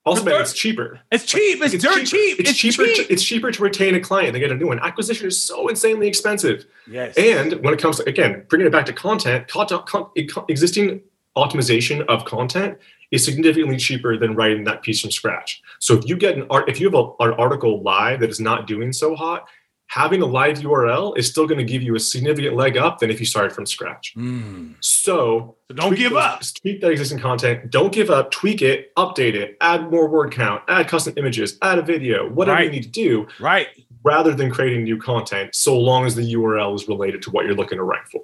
Also, 0.06 0.26
it's 0.28 0.52
cheaper. 0.52 1.00
it's 1.12 1.24
cheap. 1.26 1.62
It's, 1.62 1.82
dirt 1.82 2.06
cheap. 2.06 2.38
It's, 2.40 2.54
cheaper. 2.54 2.84
cheap. 2.84 3.08
To, 3.08 3.14
it's 3.14 3.24
cheaper 3.24 3.52
to 3.52 3.64
retain 3.64 3.96
a 3.96 4.02
client 4.02 4.34
than 4.34 4.42
get 4.42 4.52
a 4.52 4.56
new 4.56 4.68
one. 4.68 4.80
Acquisition 4.80 5.28
is 5.28 5.42
so 5.42 5.70
insanely 5.70 6.10
expensive. 6.10 6.66
yes. 6.88 7.18
And 7.18 7.54
when 7.64 7.74
it 7.74 7.80
comes 7.80 7.98
to 7.98 8.10
again 8.10 8.46
bringing 8.50 8.68
it 8.68 8.72
back 8.72 8.86
to 8.88 8.94
content, 8.94 9.48
content 9.48 9.86
con, 9.86 10.08
existing 10.50 11.02
optimization 11.38 12.06
of 12.08 12.26
content 12.26 12.78
is 13.12 13.24
significantly 13.24 13.78
cheaper 13.78 14.18
than 14.18 14.36
writing 14.36 14.66
that 14.66 14.82
piece 14.82 15.00
from 15.00 15.12
scratch. 15.12 15.62
So 15.80 15.98
if 15.98 16.08
you 16.08 16.18
get 16.18 16.38
an 16.38 16.48
art, 16.50 16.68
if 16.68 16.82
you 16.82 16.90
have 16.90 16.96
a, 16.96 17.24
an 17.24 17.34
article 17.34 17.82
live 17.82 18.20
that 18.20 18.30
is 18.30 18.40
not 18.40 18.68
doing 18.68 18.92
so 18.92 19.16
hot, 19.16 19.48
having 19.94 20.22
a 20.22 20.26
live 20.26 20.58
URL 20.60 21.16
is 21.18 21.30
still 21.30 21.46
going 21.46 21.60
to 21.60 21.64
give 21.64 21.84
you 21.84 21.96
a 21.96 22.00
significant 22.00 22.56
leg 22.56 22.78
up 22.78 22.98
than 23.00 23.10
if 23.12 23.20
you 23.20 23.26
started 23.26 23.52
from 23.54 23.66
scratch. 23.66 24.14
Mm. 24.18 24.74
So 24.80 25.56
So 25.70 25.76
don't 25.76 25.96
give 25.96 26.14
those- 26.14 26.24
up. 26.24 26.42
Tweak 26.62 26.82
that 26.82 26.92
existing 26.92 27.20
content. 27.20 27.70
Don't 27.70 27.94
give 27.94 28.10
up. 28.10 28.32
Tweak 28.32 28.62
it. 28.62 28.94
Update 28.96 29.36
it. 29.36 29.56
Add 29.62 29.92
more 29.92 30.08
word 30.10 30.32
count. 30.32 30.64
Add 30.68 30.88
custom 30.88 31.14
images. 31.18 31.58
Add 31.62 31.78
a 31.78 31.82
video. 31.84 32.28
Whatever 32.30 32.64
you 32.64 32.72
need 32.72 32.84
to 32.84 32.90
do, 32.90 33.28
Right. 33.40 33.68
rather 34.04 34.34
than 34.34 34.50
creating 34.50 34.84
new 34.84 34.98
content. 34.98 35.54
So 35.54 35.78
long 35.78 36.06
as 36.06 36.16
the 36.16 36.24
URL 36.24 36.74
is 36.76 36.88
related 36.88 37.22
to 37.24 37.30
what 37.32 37.46
you're 37.46 37.56
looking 37.56 37.78
to 37.78 37.84
rank 37.84 38.06
for. 38.12 38.22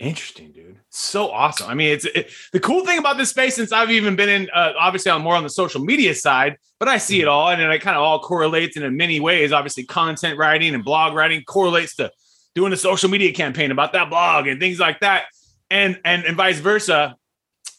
Interesting, 0.00 0.50
dude. 0.52 0.78
So 0.88 1.30
awesome. 1.30 1.68
I 1.68 1.74
mean, 1.74 1.92
it's 1.92 2.06
it, 2.06 2.30
the 2.52 2.58
cool 2.60 2.86
thing 2.86 2.98
about 2.98 3.18
this 3.18 3.28
space 3.28 3.54
since 3.54 3.70
I've 3.70 3.90
even 3.90 4.16
been 4.16 4.30
in, 4.30 4.48
uh, 4.54 4.72
obviously, 4.78 5.12
I'm 5.12 5.20
more 5.20 5.36
on 5.36 5.42
the 5.42 5.50
social 5.50 5.84
media 5.84 6.14
side, 6.14 6.56
but 6.78 6.88
I 6.88 6.96
see 6.96 7.20
it 7.20 7.28
all 7.28 7.50
and 7.50 7.60
it 7.60 7.82
kind 7.82 7.96
of 7.96 8.02
all 8.02 8.18
correlates 8.18 8.78
in 8.78 8.96
many 8.96 9.20
ways. 9.20 9.52
Obviously, 9.52 9.84
content 9.84 10.38
writing 10.38 10.74
and 10.74 10.82
blog 10.82 11.14
writing 11.14 11.42
correlates 11.44 11.96
to 11.96 12.10
doing 12.54 12.72
a 12.72 12.78
social 12.78 13.10
media 13.10 13.30
campaign 13.32 13.70
about 13.70 13.92
that 13.92 14.08
blog 14.08 14.46
and 14.46 14.58
things 14.58 14.80
like 14.80 15.00
that, 15.00 15.26
and 15.70 16.00
and 16.04 16.24
and 16.24 16.34
vice 16.36 16.58
versa. 16.60 17.14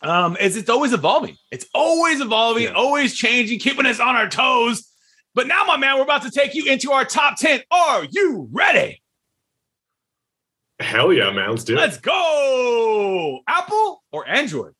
Um, 0.03 0.37
is 0.37 0.57
it's 0.57 0.69
always 0.69 0.93
evolving. 0.93 1.37
It's 1.51 1.65
always 1.73 2.21
evolving, 2.21 2.63
Yeah. 2.63 2.73
always 2.73 3.15
changing, 3.15 3.59
keeping 3.59 3.85
us 3.85 3.99
on 3.99 4.15
our 4.15 4.29
toes. 4.29 4.87
But 5.33 5.47
now, 5.47 5.63
my 5.65 5.77
man, 5.77 5.95
we're 5.97 6.03
about 6.03 6.23
to 6.23 6.31
take 6.31 6.55
you 6.55 6.65
into 6.65 6.91
our 6.91 7.05
top 7.05 7.37
10. 7.37 7.61
Are 7.71 8.05
you 8.09 8.47
ready? 8.51 9.01
Hell 10.81 11.13
yeah, 11.13 11.31
man. 11.31 11.49
Let's 11.51 11.63
do 11.63 11.73
it. 11.73 11.77
Let's 11.77 11.97
go. 11.97 13.39
Apple 13.47 14.03
or 14.11 14.27
Android? 14.27 14.73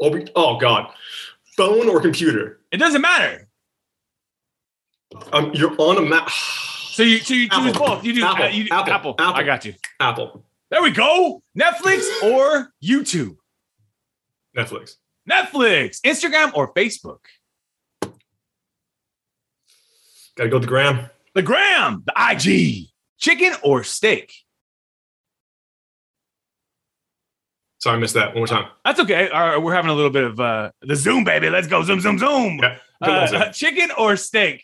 Oh, 0.00 0.18
oh, 0.34 0.58
God. 0.58 0.92
Phone 1.56 1.88
or 1.88 2.00
computer? 2.00 2.60
It 2.70 2.78
doesn't 2.78 3.00
matter. 3.02 3.48
Um, 5.32 5.50
you're 5.54 5.74
on 5.80 5.98
a 5.98 6.02
map. 6.02 6.30
So 6.92 7.04
you 7.04 7.20
so 7.20 7.32
you 7.32 7.48
choose 7.48 7.72
both. 7.78 8.04
You 8.04 8.12
do 8.12 8.24
Apple. 8.24 8.44
uh, 8.44 8.48
you 8.48 8.64
do- 8.64 8.74
Apple. 8.74 8.92
Apple. 8.92 9.14
Apple. 9.18 9.34
I 9.40 9.42
got 9.44 9.64
you. 9.64 9.74
Apple. 10.00 10.44
There 10.70 10.82
we 10.82 10.90
go. 10.90 11.40
Netflix 11.58 12.04
or 12.22 12.72
YouTube? 12.84 13.36
Netflix. 14.54 14.96
Netflix, 15.30 16.00
Instagram 16.02 16.52
or 16.52 16.74
Facebook? 16.74 17.20
Gotta 20.36 20.50
go 20.50 20.58
to 20.58 20.60
the 20.60 20.66
gram. 20.66 21.08
The 21.34 21.42
gram, 21.42 22.02
the 22.06 22.12
IG, 22.16 22.88
chicken 23.18 23.52
or 23.62 23.84
steak? 23.84 24.32
Sorry, 27.78 27.96
I 27.96 28.00
missed 28.00 28.14
that. 28.14 28.28
One 28.28 28.38
more 28.38 28.46
time. 28.46 28.66
That's 28.84 29.00
okay. 29.00 29.30
All 29.30 29.40
right, 29.40 29.56
we're 29.56 29.74
having 29.74 29.90
a 29.90 29.94
little 29.94 30.10
bit 30.10 30.24
of 30.24 30.38
uh 30.38 30.70
the 30.82 30.96
Zoom, 30.96 31.24
baby. 31.24 31.48
Let's 31.48 31.66
go. 31.66 31.82
Zoom, 31.82 32.00
zoom, 32.00 32.18
zoom. 32.18 32.58
Yeah. 32.62 32.76
Uh, 33.00 33.46
on, 33.46 33.52
chicken 33.52 33.90
or 33.96 34.16
steak? 34.16 34.62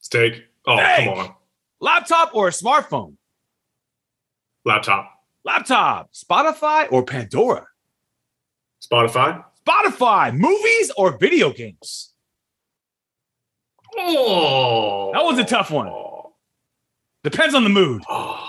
Steak. 0.00 0.44
Oh, 0.66 0.76
Steak. 0.76 1.08
come 1.08 1.18
on. 1.18 1.34
Laptop 1.80 2.34
or 2.34 2.48
smartphone? 2.48 3.16
Laptop. 4.64 5.10
Laptop, 5.44 6.12
Spotify 6.12 6.90
or 6.92 7.04
Pandora? 7.04 7.66
Spotify. 8.82 9.42
Spotify, 9.66 10.36
movies 10.36 10.90
or 10.96 11.16
video 11.16 11.50
games? 11.50 12.09
Oh. 13.98 15.10
That 15.12 15.24
was 15.24 15.38
a 15.38 15.44
tough 15.44 15.70
one. 15.70 15.92
Depends 17.24 17.54
on 17.54 17.64
the 17.64 17.70
mood. 17.70 18.02
Oh, 18.08 18.46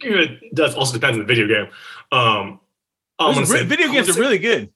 it 0.00 0.54
does 0.54 0.74
also 0.74 0.92
depends 0.94 1.16
on 1.18 1.26
the 1.26 1.34
video 1.34 1.46
game. 1.48 1.68
Um, 2.12 2.60
re- 3.20 3.44
say- 3.44 3.64
video 3.64 3.90
games 3.90 4.06
gonna 4.06 4.18
are 4.18 4.22
really 4.22 4.38
good. 4.38 4.72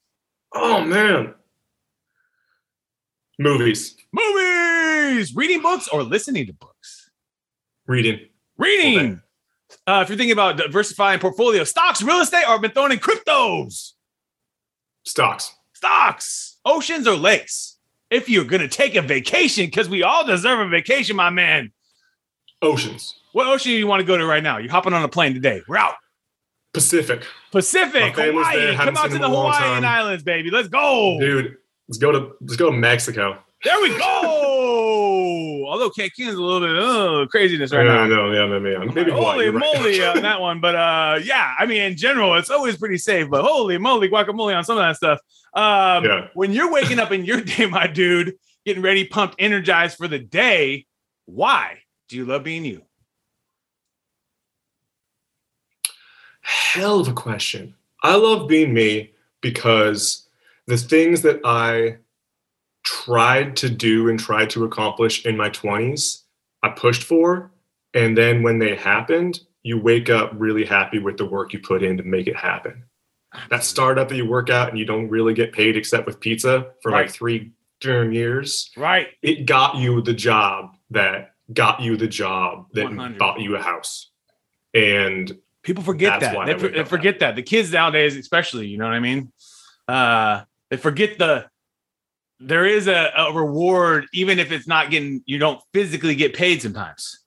Oh 0.54 0.82
man, 0.84 1.34
movies, 3.38 3.96
Movies, 4.12 5.34
reading 5.34 5.62
books 5.62 5.88
or 5.88 6.02
listening 6.02 6.46
to 6.46 6.52
books? 6.52 7.11
reading, 7.87 8.20
Reading. 8.58 9.20
Uh, 9.87 10.00
if 10.02 10.08
you're 10.08 10.18
thinking 10.18 10.32
about 10.32 10.56
diversifying 10.58 11.18
portfolio, 11.18 11.64
stocks, 11.64 12.02
real 12.02 12.20
estate, 12.20 12.44
or 12.49 12.58
been 12.58 12.70
thrown 12.72 12.92
in 12.92 12.99
cryptos, 12.99 13.92
stocks, 15.04 15.54
stocks, 15.72 16.58
oceans, 16.64 17.06
or 17.06 17.16
lakes. 17.16 17.72
If 18.12 18.28
you're 18.28 18.45
gonna 18.45 18.69
take 18.69 18.95
a 18.95 19.02
vacation, 19.02 19.64
because 19.66 19.88
we 19.88 20.02
all 20.02 20.25
deserve 20.26 20.61
a 20.61 20.69
vacation, 20.69 21.16
my 21.16 21.31
man. 21.31 21.73
oceans, 22.61 23.14
What 23.33 23.47
ocean 23.47 23.73
do 23.73 23.76
you 23.78 23.87
want 23.87 24.00
to 24.00 24.04
go 24.07 24.16
to 24.19 24.26
right 24.26 24.42
now? 24.42 24.59
You're 24.59 24.71
hopping 24.71 24.92
on 24.92 25.02
a 25.02 25.09
plane 25.09 25.33
today. 25.35 25.62
We're 25.66 25.78
out. 25.78 25.95
Pacific, 26.75 27.26
Pacific, 27.50 28.14
Hawaii. 28.14 28.57
there, 28.59 28.75
Come 28.76 28.97
out 28.97 29.04
to 29.04 29.09
the 29.11 29.16
in 29.16 29.23
a 29.23 29.28
long 29.28 29.52
Hawaiian 29.52 29.83
time. 29.83 29.85
Islands, 29.85 30.23
baby. 30.25 30.50
Let's 30.50 30.69
go. 30.69 31.19
dude. 31.21 31.57
Let's 31.88 31.99
go 31.99 32.12
to 32.12 32.33
let's 32.40 32.57
go 32.57 32.71
to 32.71 32.76
Mexico. 32.76 33.38
There 33.64 33.81
we 33.83 33.90
go. 33.99 34.51
Although 35.73 35.88
Cancun's 35.88 36.35
a 36.35 36.43
little 36.43 36.61
bit 36.61 36.79
uh, 36.79 37.26
craziness 37.29 37.73
right 37.73 37.87
yeah, 37.87 38.07
now. 38.07 38.07
no, 38.07 38.31
yeah, 38.31 38.73
yeah, 38.73 38.85
maybe 38.93 39.11
holy 39.11 39.49
right. 39.49 39.75
moly 39.75 40.05
on 40.05 40.21
that 40.21 40.38
one. 40.49 40.61
But 40.61 40.75
uh, 40.75 41.19
yeah, 41.25 41.55
I 41.59 41.64
mean, 41.64 41.81
in 41.81 41.97
general, 41.97 42.35
it's 42.35 42.50
always 42.50 42.76
pretty 42.76 42.99
safe. 42.99 43.31
But 43.31 43.43
holy 43.43 43.79
moly, 43.79 44.11
guacamole 44.11 44.55
on 44.55 44.64
some 44.64 44.76
of 44.76 44.83
that 44.83 44.97
stuff. 44.97 45.19
Um, 45.55 46.05
Yeah. 46.05 46.29
When 46.35 46.52
you're 46.52 46.71
waking 46.71 46.99
up 46.99 47.11
in 47.11 47.25
your 47.25 47.41
day, 47.41 47.64
my 47.64 47.87
dude, 47.87 48.35
getting 48.67 48.83
ready, 48.83 49.07
pumped, 49.07 49.37
energized 49.38 49.97
for 49.97 50.09
the 50.09 50.19
day, 50.19 50.85
why 51.25 51.79
do 52.11 52.17
you 52.17 52.26
love 52.26 52.45
being 52.45 52.67
you? 52.67 52.83
Hell 56.43 57.00
of 57.00 57.09
a 57.09 57.14
question. 57.14 57.76
I 58.02 58.17
love 58.17 58.47
being 58.47 58.75
me 58.75 59.14
because 59.41 60.29
the 60.67 60.76
things 60.76 61.23
that 61.23 61.41
I 61.47 61.97
tried 62.84 63.56
to 63.56 63.68
do 63.70 64.08
and 64.08 64.18
tried 64.18 64.50
to 64.50 64.64
accomplish 64.64 65.24
in 65.26 65.36
my 65.36 65.50
20s, 65.50 66.22
I 66.62 66.70
pushed 66.70 67.02
for. 67.02 67.52
And 67.94 68.16
then 68.16 68.42
when 68.42 68.58
they 68.58 68.74
happened, 68.76 69.40
you 69.62 69.78
wake 69.80 70.10
up 70.10 70.32
really 70.34 70.64
happy 70.64 70.98
with 70.98 71.16
the 71.16 71.26
work 71.26 71.52
you 71.52 71.58
put 71.60 71.82
in 71.82 71.96
to 71.98 72.02
make 72.02 72.26
it 72.26 72.36
happen. 72.36 72.84
That 73.50 73.64
startup 73.64 74.08
that 74.08 74.16
you 74.16 74.26
work 74.28 74.50
out 74.50 74.68
and 74.68 74.78
you 74.78 74.84
don't 74.84 75.08
really 75.08 75.34
get 75.34 75.52
paid 75.52 75.76
except 75.76 76.06
with 76.06 76.20
pizza 76.20 76.72
for 76.82 76.90
Right. 76.92 77.06
like 77.06 77.10
three 77.14 77.52
damn 77.80 78.12
years, 78.12 78.70
Right. 78.76 79.08
it 79.22 79.46
got 79.46 79.76
you 79.76 80.02
the 80.02 80.12
job 80.12 80.76
that 80.90 81.32
got 81.52 81.80
you 81.80 81.96
the 81.96 82.06
job 82.06 82.66
that 82.74 82.84
100. 82.84 83.18
bought 83.18 83.40
you 83.40 83.56
a 83.56 83.62
house. 83.62 84.10
And 84.74 85.38
People 85.62 85.84
forget 85.84 86.18
that. 86.20 86.46
They, 86.46 86.58
for- 86.58 86.68
they 86.68 86.84
forget 86.84 87.20
that. 87.20 87.36
The 87.36 87.42
kids 87.42 87.72
nowadays, 87.72 88.16
especially, 88.16 88.66
you 88.66 88.78
know 88.78 88.84
what 88.84 88.94
I 88.94 88.98
mean? 89.00 89.32
Uh, 89.86 90.42
they 90.70 90.76
forget 90.76 91.18
the 91.18 91.48
there 92.42 92.66
is 92.66 92.88
a, 92.88 93.12
a 93.16 93.32
reward, 93.32 94.06
even 94.12 94.38
if 94.38 94.52
it's 94.52 94.66
not 94.66 94.90
getting 94.90 95.22
you 95.26 95.38
don't 95.38 95.61
physically 95.72 96.14
get 96.14 96.34
paid 96.34 96.62
sometimes. 96.62 97.20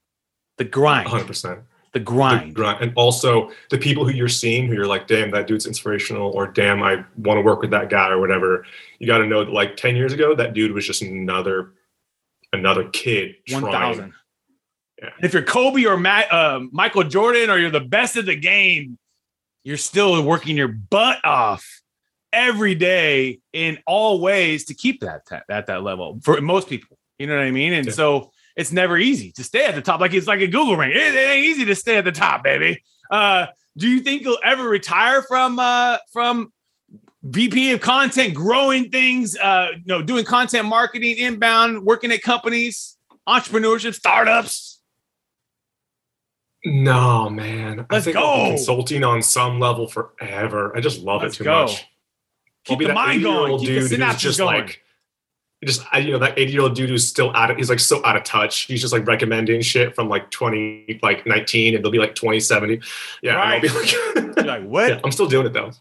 The 0.57 0.65
grind. 0.65 1.09
100%. 1.09 1.41
The 1.41 1.63
the 1.93 1.99
grind. 2.01 2.53
grind, 2.53 2.81
and 2.81 2.91
also 2.95 3.51
the 3.69 3.77
people 3.77 4.03
who 4.03 4.11
you're 4.11 4.27
seeing 4.27 4.67
who 4.67 4.73
you're 4.73 4.85
like, 4.85 5.07
damn, 5.07 5.31
that 5.31 5.47
dude's 5.47 5.65
inspirational, 5.65 6.29
or 6.31 6.45
damn, 6.45 6.83
I 6.83 7.05
want 7.15 7.37
to 7.37 7.41
work 7.41 7.61
with 7.61 7.71
that 7.71 7.89
guy, 7.89 8.09
or 8.09 8.19
whatever. 8.19 8.65
You 8.99 9.07
got 9.07 9.19
to 9.19 9.25
know 9.25 9.45
that 9.45 9.51
like 9.51 9.77
ten 9.77 9.95
years 9.95 10.11
ago, 10.11 10.35
that 10.35 10.53
dude 10.53 10.73
was 10.73 10.85
just 10.85 11.01
another 11.01 11.71
another 12.51 12.89
kid. 12.89 13.35
Trying. 13.47 13.63
thousand. 13.71 14.13
Yeah. 15.01 15.09
If 15.23 15.31
you're 15.31 15.43
Kobe 15.43 15.85
or 15.85 15.95
Matt, 15.95 16.31
uh, 16.33 16.61
Michael 16.71 17.05
Jordan, 17.05 17.49
or 17.49 17.57
you're 17.57 17.71
the 17.71 17.79
best 17.79 18.17
of 18.17 18.25
the 18.25 18.35
game, 18.35 18.97
you're 19.63 19.77
still 19.77 20.21
working 20.21 20.57
your 20.57 20.67
butt 20.67 21.23
off 21.23 21.81
every 22.35 22.75
day 22.75 23.39
in 23.53 23.79
all 23.87 24.19
ways 24.21 24.65
to 24.65 24.73
keep 24.75 24.99
that 25.01 25.23
at 25.31 25.45
that, 25.47 25.67
that 25.67 25.81
level 25.83 26.19
for 26.23 26.39
most 26.41 26.67
people. 26.69 26.97
You 27.17 27.27
know 27.27 27.35
what 27.37 27.45
I 27.45 27.51
mean? 27.51 27.73
And 27.73 27.87
Yeah. 27.87 27.93
so 27.93 28.31
it's 28.55 28.71
never 28.71 28.97
easy 28.97 29.31
to 29.33 29.43
stay 29.43 29.65
at 29.65 29.73
the 29.75 29.81
top. 29.81 29.99
Like 30.01 30.13
it's 30.13 30.27
like 30.27 30.41
a 30.41 30.47
Google 30.47 30.75
ring. 30.77 30.91
It, 30.91 30.97
it 30.97 31.17
ain't 31.17 31.45
easy 31.45 31.65
to 31.65 31.75
stay 31.75 31.97
at 31.97 32.03
the 32.05 32.11
top, 32.11 32.43
baby. 32.43 32.83
Uh, 33.09 33.47
do 33.77 33.87
you 33.89 34.01
think 34.01 34.21
you'll 34.23 34.37
ever 34.43 34.63
retire 34.67 35.21
from 35.23 35.57
uh, 35.59 35.97
from 36.13 36.51
VP 37.23 37.71
of 37.71 37.81
content, 37.81 38.33
growing 38.35 38.89
things, 38.91 39.35
uh, 39.37 39.69
you 39.75 39.83
know, 39.87 40.01
doing 40.01 40.23
content 40.25 40.67
marketing, 40.67 41.17
inbound, 41.17 41.83
working 41.83 42.11
at 42.11 42.21
companies, 42.21 42.97
entrepreneurship, 43.27 43.95
startups? 43.95 44.81
No, 46.63 47.29
man. 47.29 47.85
Let's 47.91 48.07
I 48.07 48.11
think 48.11 48.17
I'll 48.17 48.37
be 48.37 48.49
go. 48.51 48.55
consulting 48.55 49.03
on 49.03 49.21
some 49.21 49.59
level 49.59 49.87
forever. 49.87 50.75
I 50.75 50.79
just 50.81 51.01
love 51.01 51.21
Let's 51.21 51.35
it 51.35 51.37
too 51.39 51.43
go. 51.43 51.61
much. 51.65 51.85
Keep 52.65 52.79
the 52.79 52.93
mind 52.93 53.21
80-year-old 53.21 53.47
going. 53.47 53.59
Keep 53.59 53.67
the 53.67 53.73
dude 53.73 53.81
who's 53.81 53.91
synapses 53.91 54.19
just 54.19 54.39
going. 54.39 54.61
like 54.61 54.81
just 55.63 55.81
I, 55.91 55.97
you 55.97 56.11
know 56.11 56.19
that 56.19 56.37
80 56.37 56.51
year 56.51 56.61
old 56.61 56.75
dude 56.75 56.89
who's 56.89 57.07
still 57.07 57.35
out 57.35 57.49
of 57.49 57.57
he's 57.57 57.71
like 57.71 57.79
so 57.79 58.05
out 58.05 58.15
of 58.15 58.23
touch 58.23 58.63
he's 58.63 58.81
just 58.81 58.93
like 58.93 59.07
recommending 59.07 59.61
shit 59.61 59.95
from 59.95 60.09
like 60.09 60.29
20 60.29 60.99
like 61.01 61.25
19 61.25 61.73
and 61.73 61.83
they'll 61.83 61.91
be 61.91 61.97
like 61.97 62.13
2070 62.13 62.81
yeah 63.23 63.59
be 63.59 63.69
like, 63.69 64.35
like, 64.45 64.63
what? 64.63 64.89
yeah, 64.89 64.99
i'm 65.03 65.11
still 65.11 65.25
doing 65.25 65.47
it 65.47 65.53
though 65.53 65.71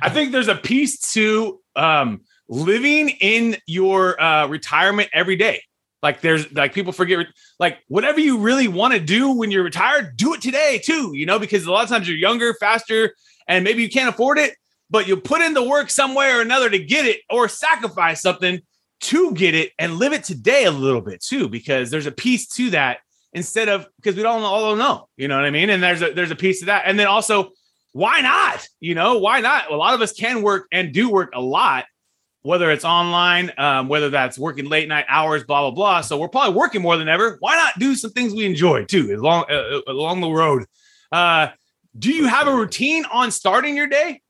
I 0.00 0.10
think 0.10 0.32
there's 0.32 0.48
a 0.48 0.54
piece 0.54 1.12
to 1.12 1.60
um, 1.74 2.22
living 2.48 3.08
in 3.08 3.56
your 3.66 4.20
uh, 4.20 4.46
retirement 4.46 5.10
every 5.12 5.36
day. 5.36 5.62
Like 6.02 6.20
there's 6.20 6.52
like 6.52 6.72
people 6.72 6.92
forget 6.92 7.26
like 7.58 7.78
whatever 7.88 8.20
you 8.20 8.38
really 8.38 8.68
want 8.68 8.94
to 8.94 9.00
do 9.00 9.32
when 9.32 9.50
you're 9.50 9.64
retired, 9.64 10.16
do 10.16 10.34
it 10.34 10.42
today 10.42 10.80
too. 10.82 11.12
You 11.14 11.26
know, 11.26 11.38
because 11.38 11.66
a 11.66 11.72
lot 11.72 11.82
of 11.82 11.88
times 11.88 12.06
you're 12.06 12.18
younger, 12.18 12.54
faster, 12.54 13.14
and 13.48 13.64
maybe 13.64 13.82
you 13.82 13.88
can't 13.88 14.08
afford 14.08 14.38
it, 14.38 14.54
but 14.90 15.08
you 15.08 15.16
put 15.16 15.40
in 15.40 15.54
the 15.54 15.62
work 15.62 15.90
some 15.90 16.14
way 16.14 16.32
or 16.32 16.40
another 16.40 16.70
to 16.70 16.78
get 16.78 17.06
it, 17.06 17.20
or 17.30 17.48
sacrifice 17.48 18.22
something 18.22 18.60
to 19.00 19.34
get 19.34 19.54
it, 19.54 19.72
and 19.78 19.96
live 19.96 20.12
it 20.12 20.24
today 20.24 20.64
a 20.64 20.70
little 20.70 21.00
bit 21.00 21.20
too. 21.20 21.48
Because 21.48 21.90
there's 21.90 22.06
a 22.06 22.12
piece 22.12 22.48
to 22.48 22.70
that 22.70 22.98
instead 23.32 23.68
of 23.68 23.86
because 23.96 24.16
we 24.16 24.22
don't 24.22 24.42
all 24.42 24.76
know. 24.76 25.08
You 25.16 25.28
know 25.28 25.36
what 25.36 25.44
I 25.44 25.50
mean? 25.50 25.70
And 25.70 25.82
there's 25.82 26.02
a 26.02 26.12
there's 26.12 26.30
a 26.30 26.36
piece 26.36 26.60
to 26.60 26.66
that, 26.66 26.84
and 26.86 26.98
then 26.98 27.06
also 27.06 27.50
why 27.96 28.20
not? 28.20 28.66
You 28.78 28.94
know, 28.94 29.18
why 29.18 29.40
not? 29.40 29.70
A 29.70 29.76
lot 29.76 29.94
of 29.94 30.02
us 30.02 30.12
can 30.12 30.42
work 30.42 30.66
and 30.70 30.92
do 30.92 31.08
work 31.08 31.30
a 31.34 31.40
lot, 31.40 31.86
whether 32.42 32.70
it's 32.70 32.84
online, 32.84 33.50
um, 33.56 33.88
whether 33.88 34.10
that's 34.10 34.38
working 34.38 34.68
late 34.68 34.86
night 34.86 35.06
hours, 35.08 35.44
blah 35.44 35.62
blah 35.62 35.70
blah. 35.70 36.00
So 36.02 36.18
we're 36.18 36.28
probably 36.28 36.54
working 36.54 36.82
more 36.82 36.98
than 36.98 37.08
ever. 37.08 37.38
Why 37.40 37.56
not 37.56 37.78
do 37.78 37.94
some 37.94 38.10
things 38.10 38.34
we 38.34 38.44
enjoy 38.44 38.84
too, 38.84 39.14
along 39.18 39.50
uh, 39.50 39.80
along 39.88 40.20
the 40.20 40.30
road? 40.30 40.66
Uh, 41.10 41.48
do 41.98 42.12
you 42.12 42.26
have 42.26 42.48
a 42.48 42.54
routine 42.54 43.06
on 43.06 43.30
starting 43.30 43.76
your 43.76 43.86
day? 43.86 44.20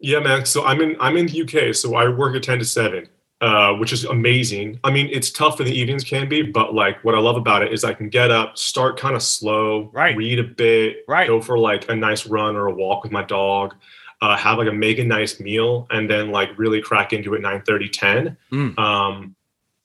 Yeah 0.00 0.18
man 0.20 0.44
so 0.44 0.64
i'm 0.64 0.80
in 0.80 0.96
i'm 1.00 1.16
in 1.16 1.26
the 1.26 1.42
uk 1.42 1.74
so 1.74 1.94
i 1.94 2.08
work 2.08 2.34
at 2.36 2.42
10 2.42 2.58
to 2.58 2.64
7 2.64 3.08
uh, 3.42 3.72
which 3.74 3.92
is 3.92 4.04
amazing 4.04 4.78
i 4.84 4.90
mean 4.90 5.08
it's 5.12 5.30
tough 5.30 5.56
for 5.58 5.64
the 5.64 5.72
evenings 5.72 6.04
can 6.04 6.28
be 6.28 6.42
but 6.42 6.74
like 6.74 7.02
what 7.04 7.14
i 7.14 7.18
love 7.18 7.36
about 7.36 7.62
it 7.62 7.72
is 7.72 7.84
i 7.84 7.92
can 7.92 8.08
get 8.08 8.30
up 8.30 8.56
start 8.58 8.98
kind 8.98 9.14
of 9.16 9.22
slow 9.22 9.90
Right. 9.92 10.16
read 10.16 10.38
a 10.38 10.44
bit 10.44 10.98
Right. 11.08 11.28
go 11.28 11.40
for 11.40 11.58
like 11.58 11.88
a 11.90 11.94
nice 11.96 12.26
run 12.26 12.56
or 12.56 12.66
a 12.68 12.74
walk 12.74 13.02
with 13.02 13.12
my 13.12 13.22
dog 13.24 13.74
uh, 14.22 14.34
have 14.36 14.56
like 14.56 14.68
a 14.68 14.72
make 14.72 14.98
a 14.98 15.04
nice 15.04 15.38
meal 15.40 15.86
and 15.90 16.08
then 16.08 16.30
like 16.30 16.48
really 16.58 16.80
crack 16.80 17.12
into 17.12 17.34
it 17.34 17.42
9 17.42 17.62
30 17.62 17.88
10 17.90 18.36
Mm. 18.52 18.78
um 18.78 19.34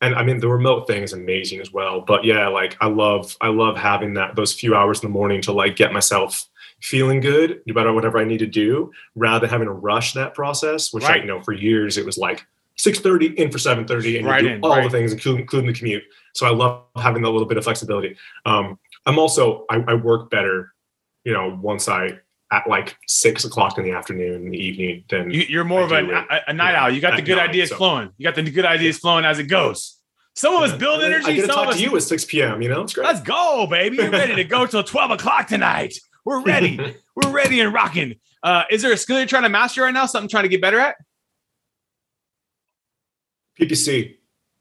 and 0.02 0.16
i 0.16 0.24
mean 0.24 0.40
the 0.40 0.48
remote 0.48 0.88
thing 0.88 1.04
is 1.04 1.12
amazing 1.14 1.60
as 1.60 1.72
well 1.74 2.00
but 2.02 2.24
yeah 2.24 2.48
like 2.48 2.78
i 2.82 2.88
love 2.88 3.36
i 3.42 3.48
love 3.50 3.76
having 3.78 4.14
that 4.14 4.36
those 4.38 4.54
few 4.54 4.74
hours 4.76 5.02
in 5.04 5.10
the 5.10 5.14
morning 5.14 5.42
to 5.42 5.52
like 5.52 5.76
get 5.76 5.92
myself 5.92 6.48
feeling 6.82 7.20
good 7.20 7.62
about 7.70 7.94
whatever 7.94 8.18
i 8.18 8.24
need 8.24 8.40
to 8.40 8.46
do 8.48 8.92
rather 9.16 9.42
than 9.42 9.50
having 9.50 9.68
to 9.68 9.74
rush 9.74 10.14
that 10.14 10.34
process 10.34 10.92
which 10.94 11.04
I, 11.04 11.18
you 11.18 11.26
know 11.26 11.42
for 11.42 11.54
years 11.54 11.98
it 11.98 12.06
was 12.06 12.18
like 12.18 12.46
6.30 12.78 13.36
in 13.36 13.52
for 13.52 13.58
7.30 13.60 14.18
and 14.20 14.26
Right 14.28 14.42
you 14.44 14.50
do 14.50 14.56
in, 14.56 14.62
all 14.62 14.72
right. 14.72 14.84
the 14.84 14.90
things 14.90 15.12
including, 15.14 15.42
including 15.42 15.68
the 15.68 15.78
commute 15.78 16.04
so 16.34 16.46
i 16.46 16.50
love 16.50 16.84
having 16.96 17.22
that 17.24 17.30
little 17.30 17.48
bit 17.48 17.58
of 17.58 17.64
flexibility 17.64 18.16
um 18.46 18.80
i'm 19.06 19.20
also 19.20 19.66
I, 19.70 19.84
I 19.88 19.94
work 19.94 20.30
better 20.30 20.74
you 21.24 21.34
know 21.34 21.58
once 21.62 21.88
i 21.88 22.20
at 22.52 22.68
like 22.68 22.98
six 23.08 23.46
o'clock 23.46 23.78
in 23.78 23.84
the 23.86 23.92
afternoon 23.92 24.46
in 24.46 24.52
the 24.52 24.58
evening 24.58 25.04
than 25.10 25.32
You, 25.32 25.46
you're 25.48 25.64
more 25.64 25.84
I 25.84 25.86
of 25.86 25.92
a, 26.10 26.14
a, 26.14 26.40
a 26.48 26.54
night 26.54 26.72
Yeah, 26.74 26.84
owl. 26.84 26.90
You 26.92 27.00
got 27.00 27.16
the 27.16 27.22
good 27.22 27.38
night, 27.38 27.50
ideas 27.52 27.70
so- 27.70 27.78
flowing. 27.78 28.10
You 28.18 28.26
got 28.26 28.36
the 28.36 28.44
good 28.52 28.66
ideas 28.66 28.98
flowing 28.98 29.24
as 29.24 29.40
it 29.40 29.46
goes. 29.46 29.98
Some 30.36 30.56
of 30.56 30.62
us 30.64 30.78
build 30.78 31.02
energy. 31.02 31.26
i 31.28 31.34
get 31.34 31.42
to 31.44 31.48
talk 31.48 31.68
us 31.70 31.76
to 31.78 31.82
you 31.82 31.96
at 31.96 32.04
6 32.04 32.26
p.m 32.26 32.62
you 32.62 32.68
know 32.68 32.82
it's 32.82 32.94
great 32.94 33.06
Let's 33.06 33.22
go, 33.22 33.68
baby. 33.68 33.98
We're 34.00 34.12
ready 34.12 34.36
to 34.36 34.44
go 34.44 34.66
till 34.72 34.84
12 34.84 35.12
o'clock 35.12 35.48
tonight. 35.48 35.98
We're 36.26 36.42
ready. 36.44 36.78
We're 37.16 37.32
ready 37.32 37.60
and 37.60 37.74
rocking. 37.74 38.16
Uh, 38.44 38.64
is 38.70 38.82
there 38.82 38.92
a 38.92 38.98
skill 38.98 39.18
you're 39.18 39.28
trying 39.28 39.44
to 39.44 39.50
master 39.50 39.84
right 39.84 39.94
now? 39.94 40.06
Something 40.06 40.30
trying 40.30 40.44
to 40.44 40.50
get 40.50 40.62
better 40.62 40.80
at? 40.80 40.96
PPC. 43.60 44.16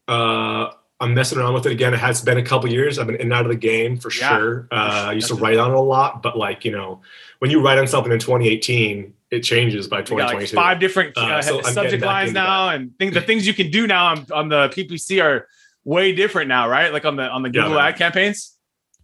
Uh, 0.07 0.71
I'm 0.99 1.13
messing 1.13 1.39
around 1.39 1.53
with 1.53 1.65
it 1.65 1.71
again. 1.71 1.93
It 1.93 1.99
has 1.99 2.21
been 2.21 2.37
a 2.37 2.43
couple 2.43 2.69
years. 2.71 2.99
I've 2.99 3.07
been 3.07 3.15
in 3.15 3.21
and 3.23 3.33
out 3.33 3.45
of 3.45 3.49
the 3.49 3.55
game 3.57 3.97
for 3.97 4.11
Yeah. 4.11 4.37
sure. 4.37 4.67
Uh, 4.71 4.75
I 5.09 5.11
used 5.13 5.27
to 5.29 5.33
That's- 5.35 5.41
write 5.41 5.57
on 5.57 5.71
it 5.71 5.77
a 5.77 5.79
lot, 5.79 6.21
but 6.21 6.37
like 6.37 6.63
you 6.65 6.71
know, 6.71 7.01
when 7.39 7.49
you 7.49 7.61
write 7.61 7.79
on 7.79 7.87
something 7.87 8.11
in 8.11 8.19
2018, 8.19 9.13
it 9.31 9.39
changes 9.41 9.87
by 9.87 9.99
We 10.01 10.03
got 10.17 10.33
like 10.33 10.47
2022. 10.49 10.55
five 10.55 10.79
different 10.79 11.17
uh, 11.17 11.21
Uh, 11.21 11.41
so 11.41 11.61
subject 11.61 12.03
lines 12.03 12.29
into 12.29 12.41
now, 12.41 12.69
and 12.69 12.91
think 12.99 13.13
the 13.13 13.21
things 13.21 13.47
you 13.47 13.53
can 13.53 13.71
do 13.71 13.87
now 13.87 14.07
on, 14.07 14.25
on 14.31 14.49
the 14.49 14.69
PPC 14.69 15.23
are 15.23 15.47
way 15.85 16.11
different 16.13 16.49
now, 16.49 16.67
right? 16.69 16.91
Like 16.93 17.05
on 17.05 17.15
the 17.15 17.27
on 17.29 17.41
the 17.41 17.49
Google 17.49 17.71
man. 17.71 17.79
ad 17.93 17.97
campaigns. 17.97 18.57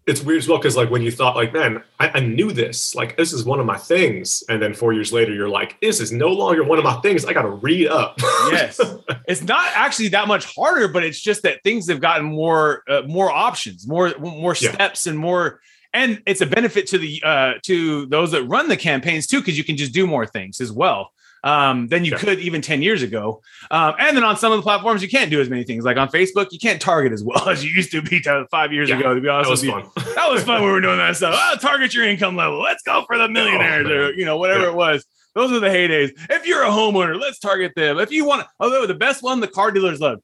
It's 0.08 0.24
weird 0.24 0.40
as 0.40 0.48
well 0.48 0.58
because 0.58 0.76
like 0.78 0.90
when 0.90 1.02
you 1.02 1.12
thought 1.12 1.36
like, 1.36 1.54
man, 1.54 1.84
I, 2.00 2.10
I 2.16 2.20
knew 2.22 2.52
this. 2.52 2.96
Like 2.96 3.18
this 3.18 3.34
is 3.34 3.44
one 3.44 3.60
of 3.60 3.66
my 3.66 3.78
things, 3.78 4.44
and 4.50 4.62
then 4.62 4.74
four 4.74 4.94
years 4.94 5.12
later, 5.12 5.34
you're 5.34 5.50
like, 5.50 5.80
this 5.82 6.00
is 6.00 6.12
no 6.12 6.30
longer 6.30 6.64
one 6.64 6.78
of 6.78 6.84
my 6.86 6.96
things. 7.02 7.26
I 7.26 7.34
got 7.34 7.44
to 7.44 7.50
read 7.50 7.88
up. 7.88 8.18
Yes, 8.52 8.80
it's 9.28 9.44
not 9.44 9.70
actually 9.76 10.08
that 10.10 10.28
much 10.28 10.46
harder, 10.56 10.88
but 10.88 11.04
it's 11.04 11.20
just 11.20 11.44
that 11.44 11.62
things 11.64 11.90
have 11.90 12.00
gotten 12.00 12.26
more 12.26 12.84
uh, 12.88 13.02
more 13.06 13.30
options, 13.30 13.86
more 13.86 14.14
more 14.20 14.56
Yeah. 14.60 14.72
steps, 14.74 15.06
and 15.06 15.18
more. 15.20 15.60
And 15.94 16.22
it's 16.26 16.42
a 16.42 16.46
benefit 16.46 16.88
to 16.88 16.98
the 16.98 17.22
uh, 17.24 17.54
to 17.64 18.06
those 18.06 18.32
that 18.32 18.44
run 18.46 18.70
the 18.70 18.78
campaigns 18.78 19.28
too, 19.28 19.40
because 19.40 19.58
you 19.58 19.64
can 19.66 19.76
just 19.76 19.94
do 19.94 20.08
more 20.08 20.26
things 20.26 20.62
as 20.62 20.72
well 20.72 21.12
um, 21.48 21.88
than 21.88 22.04
you 22.04 22.12
Yeah. 22.12 22.18
could 22.18 22.40
even 22.40 22.62
ten 22.62 22.82
years 22.82 23.02
ago. 23.02 23.42
Um, 23.72 23.94
and 24.00 24.16
then 24.18 24.24
on 24.24 24.36
some 24.38 24.52
of 24.52 24.58
the 24.58 24.64
platforms, 24.64 25.02
you 25.02 25.08
can't 25.08 25.32
do 25.32 25.40
as 25.40 25.50
many 25.50 25.64
things. 25.64 25.86
Like 25.86 25.98
on 25.98 26.10
Facebook, 26.10 26.48
you 26.52 26.60
can't 26.60 26.82
target 26.82 27.14
as 27.14 27.24
well 27.24 27.48
as 27.54 27.64
you 27.64 27.72
used 27.72 27.92
to 27.92 28.02
be 28.02 28.22
five 28.52 28.74
years 28.74 28.90
Yeah, 28.90 29.00
ago. 29.00 29.16
To 29.16 29.22
be 29.22 29.30
honest 29.30 29.64
that 29.64 29.74
was 29.74 29.94
fun. 29.96 30.06
that 30.16 30.30
was 30.30 30.44
fun 30.44 30.56
when 30.62 30.70
we 30.70 30.72
were 30.72 30.82
doing 30.82 30.98
that 30.98 31.16
stuff. 31.16 31.36
Oh, 31.38 31.56
target 31.60 31.94
your 31.94 32.06
income 32.08 32.36
level. 32.36 32.62
Let's 32.62 32.84
go 32.84 33.04
for 33.08 33.18
the 33.18 33.30
millionaires 33.30 33.88
Oh, 33.90 33.94
or 33.94 34.14
you 34.14 34.26
know 34.26 34.38
whatever 34.38 34.64
Yeah. 34.66 34.70
it 34.72 34.76
was. 34.76 35.06
Those 35.36 35.52
are 35.52 35.60
the 35.60 35.68
heydays. 35.68 36.12
If 36.30 36.48
you're 36.48 36.64
a 36.64 36.70
homeowner, 36.70 37.20
let's 37.20 37.40
target 37.40 37.74
them. 37.76 38.00
If 38.00 38.12
you 38.12 38.26
want, 38.26 38.48
although 38.60 38.86
the 38.88 38.96
best 38.96 39.22
one 39.24 39.40
the 39.40 39.48
car 39.48 39.72
dealers 39.72 40.00
loved 40.02 40.22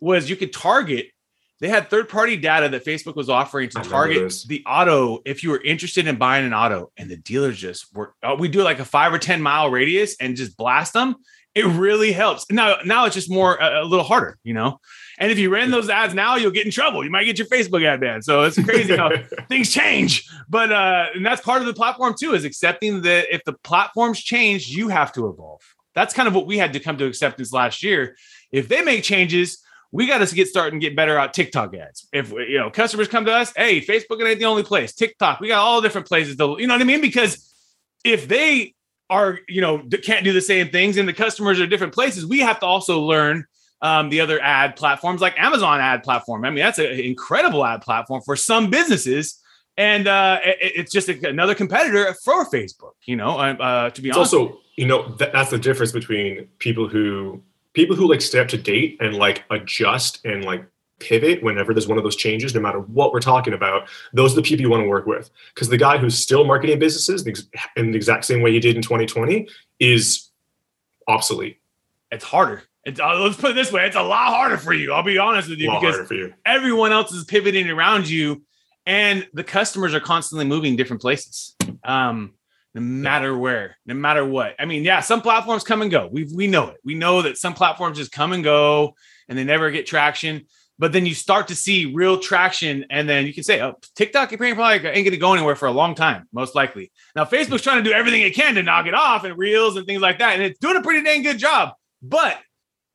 was 0.00 0.28
you 0.28 0.36
could 0.36 0.52
target. 0.52 1.06
They 1.60 1.68
had 1.68 1.88
third 1.88 2.08
party 2.08 2.36
data 2.36 2.68
that 2.68 2.84
Facebook 2.84 3.16
was 3.16 3.30
offering 3.30 3.70
to 3.70 3.80
target 3.80 4.34
the 4.46 4.62
auto 4.66 5.20
if 5.24 5.42
you 5.42 5.50
were 5.50 5.62
interested 5.62 6.06
in 6.06 6.16
buying 6.16 6.44
an 6.44 6.52
auto, 6.52 6.92
and 6.96 7.10
the 7.10 7.16
dealers 7.16 7.58
just 7.58 7.94
were. 7.94 8.14
Oh, 8.22 8.34
we 8.34 8.48
do 8.48 8.62
like 8.62 8.78
a 8.78 8.84
five 8.84 9.12
or 9.12 9.18
ten 9.18 9.40
mile 9.40 9.70
radius 9.70 10.16
and 10.20 10.36
just 10.36 10.56
blast 10.56 10.92
them. 10.92 11.16
It 11.54 11.64
really 11.64 12.12
helps. 12.12 12.44
Now, 12.50 12.76
now 12.84 13.06
it's 13.06 13.14
just 13.14 13.30
more 13.30 13.56
a, 13.56 13.82
a 13.82 13.84
little 13.84 14.04
harder, 14.04 14.36
you 14.44 14.52
know. 14.52 14.78
And 15.18 15.32
if 15.32 15.38
you 15.38 15.48
ran 15.48 15.70
those 15.70 15.88
ads 15.88 16.12
now, 16.12 16.36
you'll 16.36 16.50
get 16.50 16.66
in 16.66 16.70
trouble. 16.70 17.02
You 17.02 17.10
might 17.10 17.24
get 17.24 17.38
your 17.38 17.46
Facebook 17.46 17.82
ad 17.82 18.00
banned. 18.00 18.24
So 18.24 18.42
it's 18.42 18.62
crazy 18.62 18.94
how 18.94 19.10
things 19.48 19.72
change. 19.72 20.28
But 20.50 20.70
uh, 20.70 21.06
and 21.14 21.24
that's 21.24 21.40
part 21.40 21.62
of 21.62 21.66
the 21.66 21.72
platform 21.72 22.14
too, 22.20 22.34
is 22.34 22.44
accepting 22.44 23.00
that 23.02 23.34
if 23.34 23.42
the 23.44 23.54
platforms 23.54 24.20
change, 24.20 24.68
you 24.68 24.88
have 24.88 25.10
to 25.14 25.26
evolve. 25.30 25.62
That's 25.94 26.12
kind 26.12 26.28
of 26.28 26.34
what 26.34 26.46
we 26.46 26.58
had 26.58 26.74
to 26.74 26.80
come 26.80 26.98
to 26.98 27.06
acceptance 27.06 27.54
last 27.54 27.82
year. 27.82 28.16
If 28.52 28.68
they 28.68 28.82
make 28.82 29.02
changes, 29.02 29.62
we 29.92 30.06
got 30.06 30.26
to 30.26 30.34
get 30.34 30.48
started 30.48 30.72
and 30.74 30.80
get 30.80 30.94
better 30.96 31.16
at 31.18 31.32
TikTok 31.32 31.74
ads. 31.74 32.06
If 32.12 32.32
you 32.32 32.58
know 32.58 32.70
customers 32.70 33.08
come 33.08 33.24
to 33.26 33.32
us, 33.32 33.52
hey, 33.56 33.80
Facebook 33.80 34.24
ain't 34.26 34.38
the 34.38 34.44
only 34.46 34.62
place. 34.62 34.92
TikTok, 34.94 35.40
we 35.40 35.48
got 35.48 35.58
all 35.60 35.80
different 35.80 36.06
places. 36.06 36.36
To, 36.36 36.56
you 36.58 36.66
know 36.66 36.74
what 36.74 36.80
I 36.82 36.84
mean? 36.84 37.00
Because 37.00 37.52
if 38.04 38.28
they 38.28 38.74
are, 39.08 39.38
you 39.48 39.60
know, 39.60 39.78
can't 40.02 40.24
do 40.24 40.32
the 40.32 40.40
same 40.40 40.68
things, 40.70 40.96
and 40.96 41.08
the 41.08 41.12
customers 41.12 41.60
are 41.60 41.66
different 41.66 41.94
places, 41.94 42.26
we 42.26 42.40
have 42.40 42.58
to 42.60 42.66
also 42.66 43.00
learn 43.00 43.44
um, 43.82 44.08
the 44.08 44.20
other 44.20 44.40
ad 44.42 44.74
platforms 44.76 45.20
like 45.20 45.38
Amazon 45.38 45.80
ad 45.80 46.02
platform. 46.02 46.44
I 46.44 46.50
mean, 46.50 46.64
that's 46.64 46.78
an 46.78 46.86
incredible 46.86 47.64
ad 47.64 47.82
platform 47.82 48.22
for 48.24 48.34
some 48.34 48.70
businesses. 48.70 49.40
And 49.76 50.08
uh, 50.08 50.40
it- 50.44 50.72
it's 50.76 50.92
just 50.92 51.08
another 51.08 51.54
competitor 51.54 52.14
for 52.24 52.48
Facebook, 52.50 52.92
you 53.04 53.14
know, 53.16 53.38
uh, 53.38 53.52
uh, 53.60 53.90
to 53.90 54.00
be 54.02 54.08
it's 54.08 54.16
honest. 54.16 54.34
also 54.34 54.58
you 54.76 54.86
know 54.86 55.14
that, 55.16 55.32
that's 55.32 55.50
the 55.50 55.58
difference 55.58 55.92
between 55.92 56.48
people 56.58 56.88
who 56.88 57.42
people 57.76 57.94
who 57.94 58.08
like 58.08 58.22
stay 58.22 58.40
up 58.40 58.48
to 58.48 58.56
date 58.56 58.96
and 59.00 59.14
like 59.14 59.44
adjust 59.50 60.24
and 60.24 60.44
like 60.44 60.66
pivot 60.98 61.42
whenever 61.42 61.74
there's 61.74 61.86
one 61.86 61.98
of 61.98 62.04
those 62.04 62.16
changes, 62.16 62.54
no 62.54 62.60
matter 62.60 62.80
what 62.80 63.12
we're 63.12 63.20
talking 63.20 63.52
about, 63.52 63.86
those 64.14 64.32
are 64.32 64.36
the 64.36 64.42
people 64.42 64.62
you 64.62 64.70
want 64.70 64.82
to 64.82 64.88
work 64.88 65.06
with. 65.06 65.30
Because 65.54 65.68
the 65.68 65.76
guy 65.76 65.98
who's 65.98 66.16
still 66.16 66.44
marketing 66.44 66.78
businesses 66.78 67.26
in 67.76 67.90
the 67.90 67.96
exact 67.96 68.24
same 68.24 68.40
way 68.40 68.50
he 68.50 68.60
did 68.60 68.76
in 68.76 68.82
2020 68.82 69.46
is 69.78 70.30
obsolete. 71.06 71.60
It's 72.10 72.24
harder. 72.24 72.62
It's, 72.84 72.98
uh, 72.98 73.18
let's 73.20 73.36
put 73.36 73.50
it 73.50 73.54
this 73.54 73.70
way: 73.70 73.84
it's 73.84 73.96
a 73.96 74.02
lot 74.02 74.28
harder 74.28 74.56
for 74.56 74.72
you. 74.72 74.94
I'll 74.94 75.02
be 75.02 75.18
honest 75.18 75.50
with 75.50 75.58
you 75.58 75.70
because 75.70 76.10
you. 76.10 76.32
everyone 76.46 76.92
else 76.92 77.12
is 77.12 77.24
pivoting 77.24 77.68
around 77.68 78.08
you, 78.08 78.42
and 78.86 79.28
the 79.34 79.44
customers 79.44 79.92
are 79.92 80.00
constantly 80.00 80.46
moving 80.46 80.76
different 80.76 81.02
places. 81.02 81.56
Um, 81.84 82.32
no 82.76 82.82
matter 82.82 83.32
yeah. 83.32 83.38
where, 83.38 83.76
no 83.86 83.94
matter 83.94 84.24
what. 84.24 84.54
I 84.58 84.66
mean, 84.66 84.84
yeah, 84.84 85.00
some 85.00 85.22
platforms 85.22 85.64
come 85.64 85.80
and 85.80 85.90
go. 85.90 86.08
We 86.12 86.24
we 86.24 86.46
know 86.46 86.68
it. 86.68 86.76
We 86.84 86.94
know 86.94 87.22
that 87.22 87.38
some 87.38 87.54
platforms 87.54 87.96
just 87.96 88.12
come 88.12 88.34
and 88.34 88.44
go, 88.44 88.94
and 89.28 89.38
they 89.38 89.44
never 89.44 89.70
get 89.70 89.86
traction. 89.86 90.46
But 90.78 90.92
then 90.92 91.06
you 91.06 91.14
start 91.14 91.48
to 91.48 91.56
see 91.56 91.86
real 91.86 92.18
traction, 92.18 92.84
and 92.90 93.08
then 93.08 93.26
you 93.26 93.32
can 93.32 93.44
say, 93.44 93.62
"Oh, 93.62 93.76
TikTok 93.94 94.28
probably 94.28 94.54
ain't 94.54 94.82
going 94.82 95.04
to 95.04 95.16
go 95.16 95.32
anywhere 95.32 95.56
for 95.56 95.66
a 95.66 95.72
long 95.72 95.94
time, 95.94 96.28
most 96.34 96.54
likely." 96.54 96.92
Now, 97.16 97.24
Facebook's 97.24 97.62
trying 97.62 97.82
to 97.82 97.88
do 97.88 97.96
everything 97.96 98.20
it 98.20 98.34
can 98.34 98.56
to 98.56 98.62
knock 98.62 98.86
it 98.86 98.94
off, 98.94 99.24
and 99.24 99.38
Reels 99.38 99.78
and 99.78 99.86
things 99.86 100.02
like 100.02 100.18
that, 100.18 100.34
and 100.34 100.42
it's 100.42 100.58
doing 100.58 100.76
a 100.76 100.82
pretty 100.82 101.02
dang 101.02 101.22
good 101.22 101.38
job. 101.38 101.70
But 102.02 102.38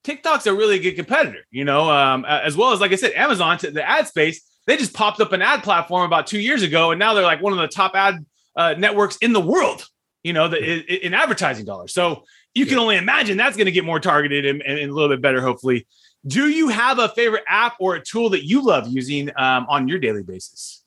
TikTok's 0.03 0.45
a 0.45 0.53
really 0.53 0.77
good 0.77 0.95
competitor, 0.95 1.43
you 1.49 1.65
know, 1.65 1.89
um, 1.89 2.23
as 2.25 2.55
well 2.55 2.71
as 2.71 2.79
like 2.79 2.91
I 2.91 2.97
said, 2.97 3.13
Amazon 3.13 3.57
to 3.57 3.71
the 3.71 3.87
ad 3.87 4.07
space. 4.07 4.47
They 4.67 4.77
just 4.77 4.93
popped 4.93 5.19
up 5.19 5.31
an 5.31 5.41
ad 5.41 5.63
platform 5.63 6.05
about 6.05 6.27
two 6.27 6.39
years 6.39 6.61
ago, 6.61 6.91
and 6.91 6.99
now 6.99 7.15
they're 7.15 7.23
like 7.23 7.41
one 7.41 7.51
of 7.51 7.57
the 7.57 7.67
top 7.67 7.95
ad 7.95 8.23
uh, 8.55 8.75
networks 8.77 9.17
in 9.17 9.33
the 9.33 9.41
world. 9.41 9.87
You 10.23 10.33
know, 10.33 10.47
the, 10.47 10.57
in, 10.57 10.81
in 11.01 11.13
advertising 11.15 11.65
dollars. 11.65 11.93
So 11.93 12.25
you 12.53 12.67
can 12.67 12.77
only 12.77 12.97
imagine 12.97 13.37
that's 13.37 13.57
going 13.57 13.65
to 13.65 13.71
get 13.71 13.85
more 13.85 13.99
targeted 13.99 14.45
and, 14.45 14.61
and, 14.61 14.77
a 14.77 14.93
little 14.93 15.09
bit 15.09 15.21
better, 15.21 15.41
hopefully. 15.41 15.87
Do 16.27 16.49
you 16.49 16.67
have 16.67 16.99
a 16.99 17.09
favorite 17.09 17.43
app 17.47 17.75
or 17.79 17.95
a 17.95 18.01
tool 18.03 18.29
that 18.29 18.45
you 18.45 18.63
love 18.63 18.87
using 18.87 19.31
um, 19.35 19.65
on 19.67 19.87
your 19.87 19.97
daily 19.97 20.21
basis? 20.21 20.83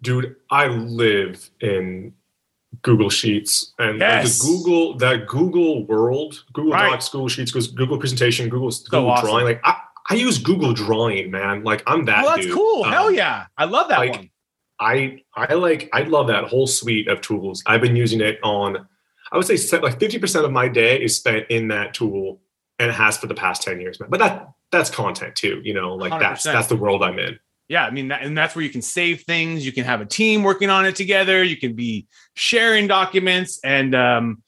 Dude, 0.00 0.36
I 0.50 0.68
live 0.68 1.50
in 1.60 2.12
Google 2.82 3.10
Sheets 3.10 3.72
and 3.78 3.98
yes. 3.98 4.38
the 4.38 4.46
Google 4.46 4.96
that 4.98 5.26
Google 5.26 5.86
world, 5.86 6.44
Google 6.52 6.72
right. 6.72 6.90
Docs, 6.90 7.08
Google 7.08 7.28
Sheets, 7.28 7.50
Google 7.50 7.98
presentation, 7.98 8.48
Google, 8.48 8.70
so 8.70 8.84
Google 8.90 9.10
awesome. 9.10 9.26
Drawing. 9.26 9.44
Like 9.46 9.60
I, 9.64 9.80
I 10.10 10.14
use 10.14 10.38
Google 10.38 10.74
Drawing, 10.74 11.30
man. 11.30 11.64
Like 11.64 11.82
I'm 11.86 12.04
that. 12.04 12.24
Oh, 12.24 12.28
that's 12.28 12.46
dude. 12.46 12.54
cool. 12.54 12.84
Um, 12.84 12.92
Hell 12.92 13.10
yeah, 13.10 13.46
I 13.56 13.64
love 13.64 13.88
that 13.88 13.98
like, 13.98 14.10
one. 14.10 14.30
I 14.80 15.22
I 15.34 15.54
like 15.54 15.88
I 15.92 16.02
love 16.02 16.28
that 16.28 16.44
whole 16.44 16.66
suite 16.66 17.08
of 17.08 17.20
tools. 17.20 17.62
I've 17.66 17.80
been 17.80 17.96
using 17.96 18.20
it 18.20 18.38
on. 18.42 18.86
I 19.32 19.36
would 19.36 19.46
say 19.46 19.78
like 19.78 19.98
fifty 19.98 20.18
percent 20.18 20.44
of 20.44 20.52
my 20.52 20.68
day 20.68 21.02
is 21.02 21.16
spent 21.16 21.46
in 21.50 21.68
that 21.68 21.94
tool, 21.94 22.40
and 22.78 22.90
it 22.90 22.94
has 22.94 23.16
for 23.16 23.26
the 23.26 23.34
past 23.34 23.62
ten 23.62 23.80
years. 23.80 23.98
But 23.98 24.18
that 24.18 24.48
that's 24.70 24.90
content 24.90 25.36
too. 25.36 25.60
You 25.64 25.74
know, 25.74 25.94
like 25.94 26.12
100%. 26.12 26.20
that's 26.20 26.44
that's 26.44 26.66
the 26.68 26.76
world 26.76 27.02
I'm 27.02 27.18
in 27.18 27.38
yeah, 27.68 27.86
I 27.86 27.90
mean, 27.90 28.08
that, 28.08 28.22
and 28.22 28.36
that's 28.36 28.54
where 28.54 28.64
you 28.64 28.70
can 28.70 28.82
save 28.82 29.22
things. 29.22 29.64
You 29.64 29.72
can 29.72 29.84
have 29.84 30.00
a 30.00 30.06
team 30.06 30.42
working 30.42 30.68
on 30.68 30.84
it 30.84 30.96
together. 30.96 31.42
You 31.42 31.56
can 31.56 31.74
be 31.74 32.06
sharing 32.34 32.86
documents, 32.86 33.58
and 33.64 33.94
um, 33.94 34.42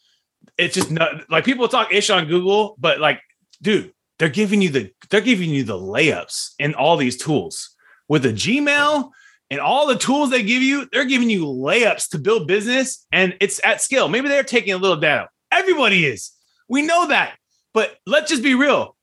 it's 0.58 0.74
just 0.74 0.90
not 0.90 1.30
like 1.30 1.44
people 1.44 1.66
talk 1.68 1.92
ish 1.92 2.10
on 2.10 2.26
Google, 2.26 2.76
but 2.78 3.00
like, 3.00 3.20
dude, 3.62 3.92
they're 4.18 4.28
giving 4.28 4.60
you 4.60 4.68
the 4.68 4.92
they're 5.08 5.22
giving 5.22 5.50
you 5.50 5.64
the 5.64 5.78
layups 5.78 6.50
in 6.58 6.74
all 6.74 6.96
these 6.98 7.16
tools 7.16 7.74
with 8.06 8.26
a 8.26 8.32
Gmail 8.32 9.10
and 9.50 9.60
all 9.60 9.86
the 9.86 9.96
tools 9.96 10.30
they 10.30 10.42
give 10.42 10.62
you. 10.62 10.88
They're 10.92 11.04
giving 11.04 11.30
you 11.30 11.44
layups 11.44 12.10
to 12.10 12.18
build 12.18 12.48
business, 12.48 13.06
and 13.12 13.36
it's 13.40 13.60
at 13.64 13.80
scale. 13.80 14.08
Maybe 14.08 14.28
they're 14.28 14.42
taking 14.42 14.72
a 14.72 14.78
little 14.78 14.96
data. 14.96 15.28
Everybody 15.50 16.04
is. 16.04 16.32
We 16.68 16.82
know 16.82 17.08
that, 17.08 17.36
but 17.72 17.96
let's 18.06 18.30
just 18.30 18.42
be 18.42 18.54
real. 18.54 18.96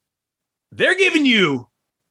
They're 0.72 0.98
giving 0.98 1.26
you 1.26 1.70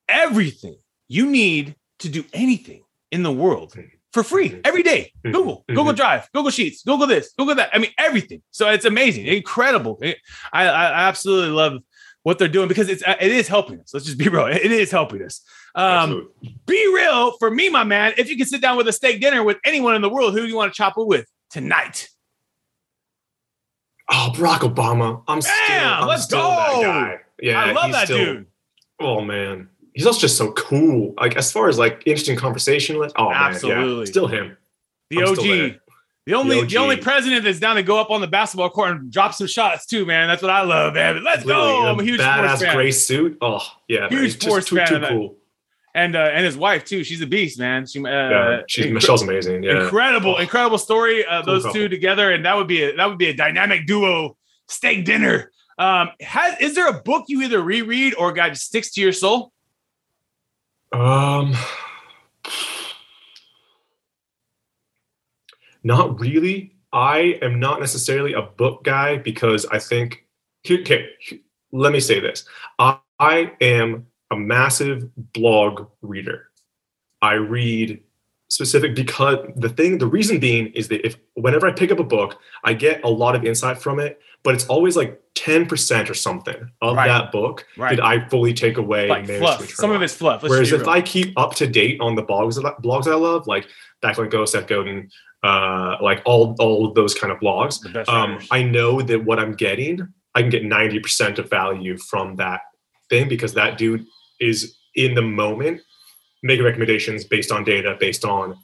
everything 0.08 0.76
you 1.08 1.26
need 1.26 1.76
to 2.00 2.08
do 2.08 2.24
anything 2.32 2.84
in 3.10 3.22
the 3.22 3.32
world 3.32 3.76
for 4.12 4.22
free 4.22 4.50
mm-hmm. 4.50 4.60
every 4.64 4.82
day. 4.82 5.12
Mm-hmm. 5.18 5.32
Google, 5.32 5.56
mm-hmm. 5.56 5.74
Google 5.74 5.92
Drive, 5.92 6.28
Google 6.32 6.50
Sheets, 6.50 6.82
Google 6.82 7.06
this, 7.06 7.32
Google 7.38 7.54
that. 7.56 7.70
I 7.72 7.78
mean, 7.78 7.90
everything. 7.98 8.42
So 8.50 8.68
it's 8.70 8.84
amazing, 8.84 9.26
incredible. 9.26 10.00
I, 10.02 10.14
I 10.66 11.08
absolutely 11.08 11.50
love 11.50 11.80
what 12.22 12.38
they're 12.38 12.48
doing 12.48 12.68
because 12.68 12.88
it's 12.88 13.02
it 13.06 13.32
is 13.32 13.48
helping 13.48 13.80
us. 13.80 13.92
Let's 13.92 14.06
just 14.06 14.18
be 14.18 14.28
real. 14.28 14.46
It 14.46 14.70
is 14.70 14.90
helping 14.90 15.22
us. 15.22 15.42
Um, 15.74 16.28
be 16.66 16.94
real 16.94 17.36
for 17.38 17.50
me, 17.50 17.68
my 17.68 17.84
man. 17.84 18.12
If 18.18 18.28
you 18.28 18.36
can 18.36 18.46
sit 18.46 18.60
down 18.60 18.76
with 18.76 18.88
a 18.88 18.92
steak 18.92 19.20
dinner 19.20 19.42
with 19.42 19.58
anyone 19.64 19.94
in 19.94 20.02
the 20.02 20.10
world, 20.10 20.34
who 20.34 20.42
do 20.42 20.48
you 20.48 20.56
want 20.56 20.72
to 20.72 20.76
chop 20.76 20.94
it 20.96 21.06
with 21.06 21.26
tonight? 21.50 22.08
Oh, 24.10 24.30
Barack 24.34 24.58
Obama. 24.58 25.22
I'm 25.26 25.40
still, 25.40 25.54
I'm 25.70 26.06
let's 26.06 26.24
still 26.24 26.40
go. 26.40 26.46
that 26.46 26.82
guy. 26.82 27.20
Yeah, 27.40 27.62
I 27.62 27.72
love 27.72 27.92
that 27.92 28.04
still, 28.04 28.18
dude. 28.18 28.46
Oh 29.00 29.20
man, 29.20 29.68
he's 29.94 30.06
also 30.06 30.20
just 30.20 30.36
so 30.36 30.52
cool. 30.52 31.14
Like 31.16 31.36
as 31.36 31.50
far 31.50 31.68
as 31.68 31.78
like 31.78 32.02
interesting 32.06 32.36
conversation 32.36 32.96
oh 33.16 33.30
Absolutely. 33.32 33.84
man, 33.84 33.98
yeah, 33.98 34.04
still 34.04 34.26
him. 34.26 34.56
The 35.10 35.18
I'm 35.18 35.28
OG. 35.28 35.80
The 36.26 36.34
only 36.34 36.60
the, 36.60 36.66
the, 36.66 36.76
only 36.76 36.96
president 36.96 37.42
that's 37.42 37.58
down 37.58 37.74
to 37.76 37.82
go 37.82 38.00
up 38.00 38.10
on 38.10 38.20
the 38.20 38.28
basketball 38.28 38.70
court 38.70 38.92
and 38.92 39.10
drop 39.10 39.34
some 39.34 39.48
shots 39.48 39.86
too, 39.86 40.06
man. 40.06 40.28
That's 40.28 40.40
what 40.40 40.52
I 40.52 40.62
love, 40.62 40.94
man. 40.94 41.24
Let's 41.24 41.44
go! 41.44 41.84
I'm 41.86 41.98
a 41.98 42.02
huge 42.04 42.20
badass 42.20 42.60
fan. 42.60 42.76
gray 42.76 42.92
suit. 42.92 43.38
Oh 43.40 43.60
yeah, 43.88 44.08
huge 44.08 44.20
man. 44.20 44.40
sports 44.40 44.68
too, 44.68 44.76
fan. 44.76 44.88
Too 44.88 45.00
cool. 45.00 45.36
And 45.96 46.14
uh, 46.14 46.30
and 46.32 46.44
his 46.44 46.56
wife 46.56 46.84
too. 46.84 47.02
She's 47.02 47.20
a 47.22 47.26
beast, 47.26 47.58
man. 47.58 47.86
She 47.86 47.98
uh, 47.98 48.08
yeah, 48.08 48.60
she's 48.68 48.86
inc- 48.86 48.92
Michelle's 48.92 49.22
amazing. 49.22 49.64
Yeah, 49.64 49.82
incredible, 49.82 50.36
oh. 50.36 50.40
incredible 50.40 50.78
story. 50.78 51.26
Uh, 51.26 51.42
those 51.42 51.70
two 51.72 51.88
together, 51.88 52.30
and 52.30 52.44
that 52.44 52.56
would 52.56 52.68
be 52.68 52.84
a 52.84 52.94
that 52.96 53.08
would 53.08 53.18
be 53.18 53.26
a 53.26 53.34
dynamic 53.34 53.86
duo 53.88 54.36
steak 54.68 55.04
dinner. 55.04 55.50
Um, 55.76 56.10
has 56.20 56.56
is 56.60 56.76
there 56.76 56.88
a 56.88 57.02
book 57.02 57.24
you 57.26 57.42
either 57.42 57.60
reread 57.60 58.14
or 58.14 58.32
guy 58.32 58.52
sticks 58.52 58.92
to 58.92 59.00
your 59.00 59.12
soul? 59.12 59.52
Um, 60.92 61.56
not 65.82 66.20
really. 66.20 66.76
I 66.92 67.38
am 67.42 67.58
not 67.58 67.80
necessarily 67.80 68.34
a 68.34 68.42
book 68.42 68.84
guy 68.84 69.16
because 69.16 69.66
I 69.66 69.78
think. 69.78 70.26
Okay, 70.70 71.08
let 71.72 71.92
me 71.92 72.00
say 72.00 72.20
this. 72.20 72.44
I, 72.78 72.98
I 73.18 73.52
am 73.60 74.06
a 74.30 74.36
massive 74.36 75.10
blog 75.32 75.88
reader. 76.02 76.50
I 77.20 77.34
read 77.34 78.02
specific 78.52 78.94
because 78.94 79.38
the 79.56 79.70
thing 79.70 79.96
the 79.96 80.06
reason 80.06 80.38
being 80.38 80.66
is 80.74 80.86
that 80.86 81.04
if 81.06 81.16
whenever 81.36 81.66
i 81.66 81.72
pick 81.72 81.90
up 81.90 81.98
a 81.98 82.04
book 82.04 82.38
i 82.64 82.74
get 82.74 83.02
a 83.02 83.08
lot 83.08 83.34
of 83.34 83.46
insight 83.46 83.78
from 83.78 83.98
it 83.98 84.20
but 84.42 84.54
it's 84.54 84.66
always 84.66 84.94
like 84.94 85.22
10% 85.36 86.10
or 86.10 86.14
something 86.14 86.70
of 86.82 86.96
right. 86.96 87.08
that 87.08 87.32
book 87.32 87.66
right. 87.78 87.96
that 87.96 88.04
i 88.04 88.28
fully 88.28 88.52
take 88.52 88.76
away 88.76 89.08
like 89.08 89.26
fluff. 89.26 89.66
some 89.70 89.90
of 89.90 90.02
it's 90.02 90.14
fluff 90.14 90.42
Let's 90.42 90.50
whereas 90.50 90.72
if 90.72 90.86
i 90.86 91.00
keep 91.00 91.32
up 91.38 91.54
to 91.54 91.66
date 91.66 91.98
on 92.02 92.14
the 92.14 92.22
blogs 92.22 92.58
blogs 92.82 93.10
i 93.10 93.14
love 93.14 93.46
like 93.46 93.66
backlink 94.02 94.30
go 94.30 94.44
seth 94.44 94.66
godin 94.66 95.10
uh, 95.42 95.96
like 96.00 96.22
all 96.26 96.54
all 96.60 96.86
of 96.86 96.94
those 96.94 97.14
kind 97.14 97.32
of 97.32 97.40
blogs 97.40 97.76
um, 98.08 98.38
i 98.50 98.62
know 98.62 99.00
that 99.00 99.24
what 99.24 99.38
i'm 99.38 99.54
getting 99.54 100.06
i 100.34 100.42
can 100.42 100.50
get 100.50 100.62
90% 100.62 101.38
of 101.38 101.48
value 101.48 101.96
from 101.96 102.36
that 102.36 102.60
thing 103.08 103.30
because 103.30 103.54
that 103.54 103.78
dude 103.78 104.04
is 104.40 104.76
in 104.94 105.14
the 105.14 105.22
moment 105.22 105.80
making 106.42 106.64
recommendations 106.64 107.24
based 107.24 107.52
on 107.52 107.64
data, 107.64 107.96
based 107.98 108.24
on 108.24 108.56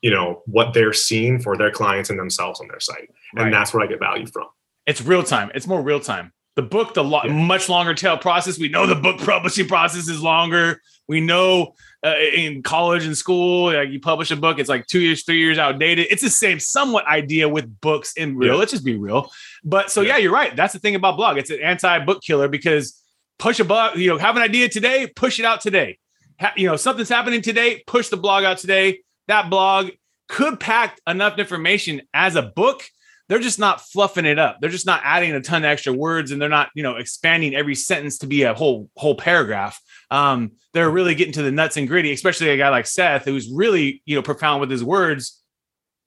you 0.00 0.10
know 0.10 0.42
what 0.46 0.74
they're 0.74 0.92
seeing 0.92 1.40
for 1.40 1.56
their 1.56 1.70
clients 1.70 2.10
and 2.10 2.18
themselves 2.18 2.60
on 2.60 2.68
their 2.68 2.80
site, 2.80 3.10
and 3.34 3.44
right. 3.44 3.50
that's 3.50 3.72
where 3.72 3.82
I 3.82 3.86
get 3.86 4.00
value 4.00 4.26
from. 4.26 4.46
It's 4.86 5.00
real 5.00 5.22
time. 5.22 5.50
It's 5.54 5.66
more 5.66 5.80
real 5.80 6.00
time. 6.00 6.32
The 6.54 6.62
book, 6.62 6.92
the 6.92 7.04
lo- 7.04 7.22
yeah. 7.24 7.32
much 7.32 7.68
longer 7.68 7.94
tail 7.94 8.18
process. 8.18 8.58
We 8.58 8.68
know 8.68 8.86
the 8.86 8.94
book 8.94 9.18
publishing 9.18 9.68
process 9.68 10.08
is 10.08 10.20
longer. 10.20 10.82
We 11.08 11.20
know 11.20 11.74
uh, 12.04 12.14
in 12.34 12.62
college 12.62 13.06
and 13.06 13.16
school, 13.16 13.72
like 13.72 13.90
you 13.90 14.00
publish 14.00 14.30
a 14.30 14.36
book, 14.36 14.58
it's 14.58 14.68
like 14.68 14.86
two 14.86 15.00
years, 15.00 15.24
three 15.24 15.38
years 15.38 15.56
outdated. 15.56 16.08
It's 16.10 16.22
the 16.22 16.30
same 16.30 16.58
somewhat 16.58 17.06
idea 17.06 17.48
with 17.48 17.80
books 17.80 18.12
in 18.14 18.36
real. 18.36 18.54
Yeah. 18.54 18.58
Let's 18.58 18.72
just 18.72 18.84
be 18.84 18.96
real. 18.96 19.30
But 19.64 19.90
so 19.90 20.02
yeah. 20.02 20.08
yeah, 20.08 20.16
you're 20.18 20.32
right. 20.32 20.54
That's 20.54 20.72
the 20.72 20.78
thing 20.78 20.94
about 20.94 21.16
blog. 21.16 21.38
It's 21.38 21.50
an 21.50 21.60
anti 21.62 22.00
book 22.00 22.22
killer 22.22 22.48
because 22.48 23.00
push 23.38 23.60
a 23.60 23.64
blog. 23.64 23.96
You 23.96 24.10
know, 24.10 24.18
have 24.18 24.36
an 24.36 24.42
idea 24.42 24.68
today, 24.68 25.06
push 25.06 25.38
it 25.38 25.46
out 25.46 25.60
today 25.60 25.98
ha- 26.40 26.54
you 26.56 26.66
know, 26.66 26.76
something's 26.76 27.08
happening 27.08 27.42
today, 27.42 27.82
push 27.86 28.08
the 28.08 28.16
blog 28.16 28.44
out 28.44 28.58
today. 28.58 29.00
That 29.28 29.50
blog 29.50 29.90
could 30.28 30.60
pack 30.60 31.00
enough 31.06 31.38
information 31.38 32.02
as 32.14 32.36
a 32.36 32.42
book. 32.42 32.82
They're 33.28 33.38
just 33.38 33.58
not 33.58 33.80
fluffing 33.80 34.26
it 34.26 34.38
up. 34.38 34.58
They're 34.60 34.70
just 34.70 34.86
not 34.86 35.00
adding 35.04 35.32
a 35.32 35.40
ton 35.40 35.64
of 35.64 35.70
extra 35.70 35.92
words 35.92 36.32
and 36.32 36.42
they're 36.42 36.48
not, 36.48 36.70
you 36.74 36.82
know, 36.82 36.96
expanding 36.96 37.54
every 37.54 37.74
sentence 37.74 38.18
to 38.18 38.26
be 38.26 38.42
a 38.42 38.52
whole 38.52 38.90
whole 38.96 39.14
paragraph. 39.14 39.80
Um, 40.10 40.52
they're 40.74 40.90
really 40.90 41.14
getting 41.14 41.32
to 41.34 41.42
the 41.42 41.52
nuts 41.52 41.76
and 41.76 41.88
gritty, 41.88 42.12
especially 42.12 42.50
a 42.50 42.56
guy 42.56 42.68
like 42.68 42.86
Seth, 42.86 43.24
who's 43.24 43.50
really, 43.50 44.02
you 44.04 44.16
know, 44.16 44.22
profound 44.22 44.60
with 44.60 44.70
his 44.70 44.84
words. 44.84 45.42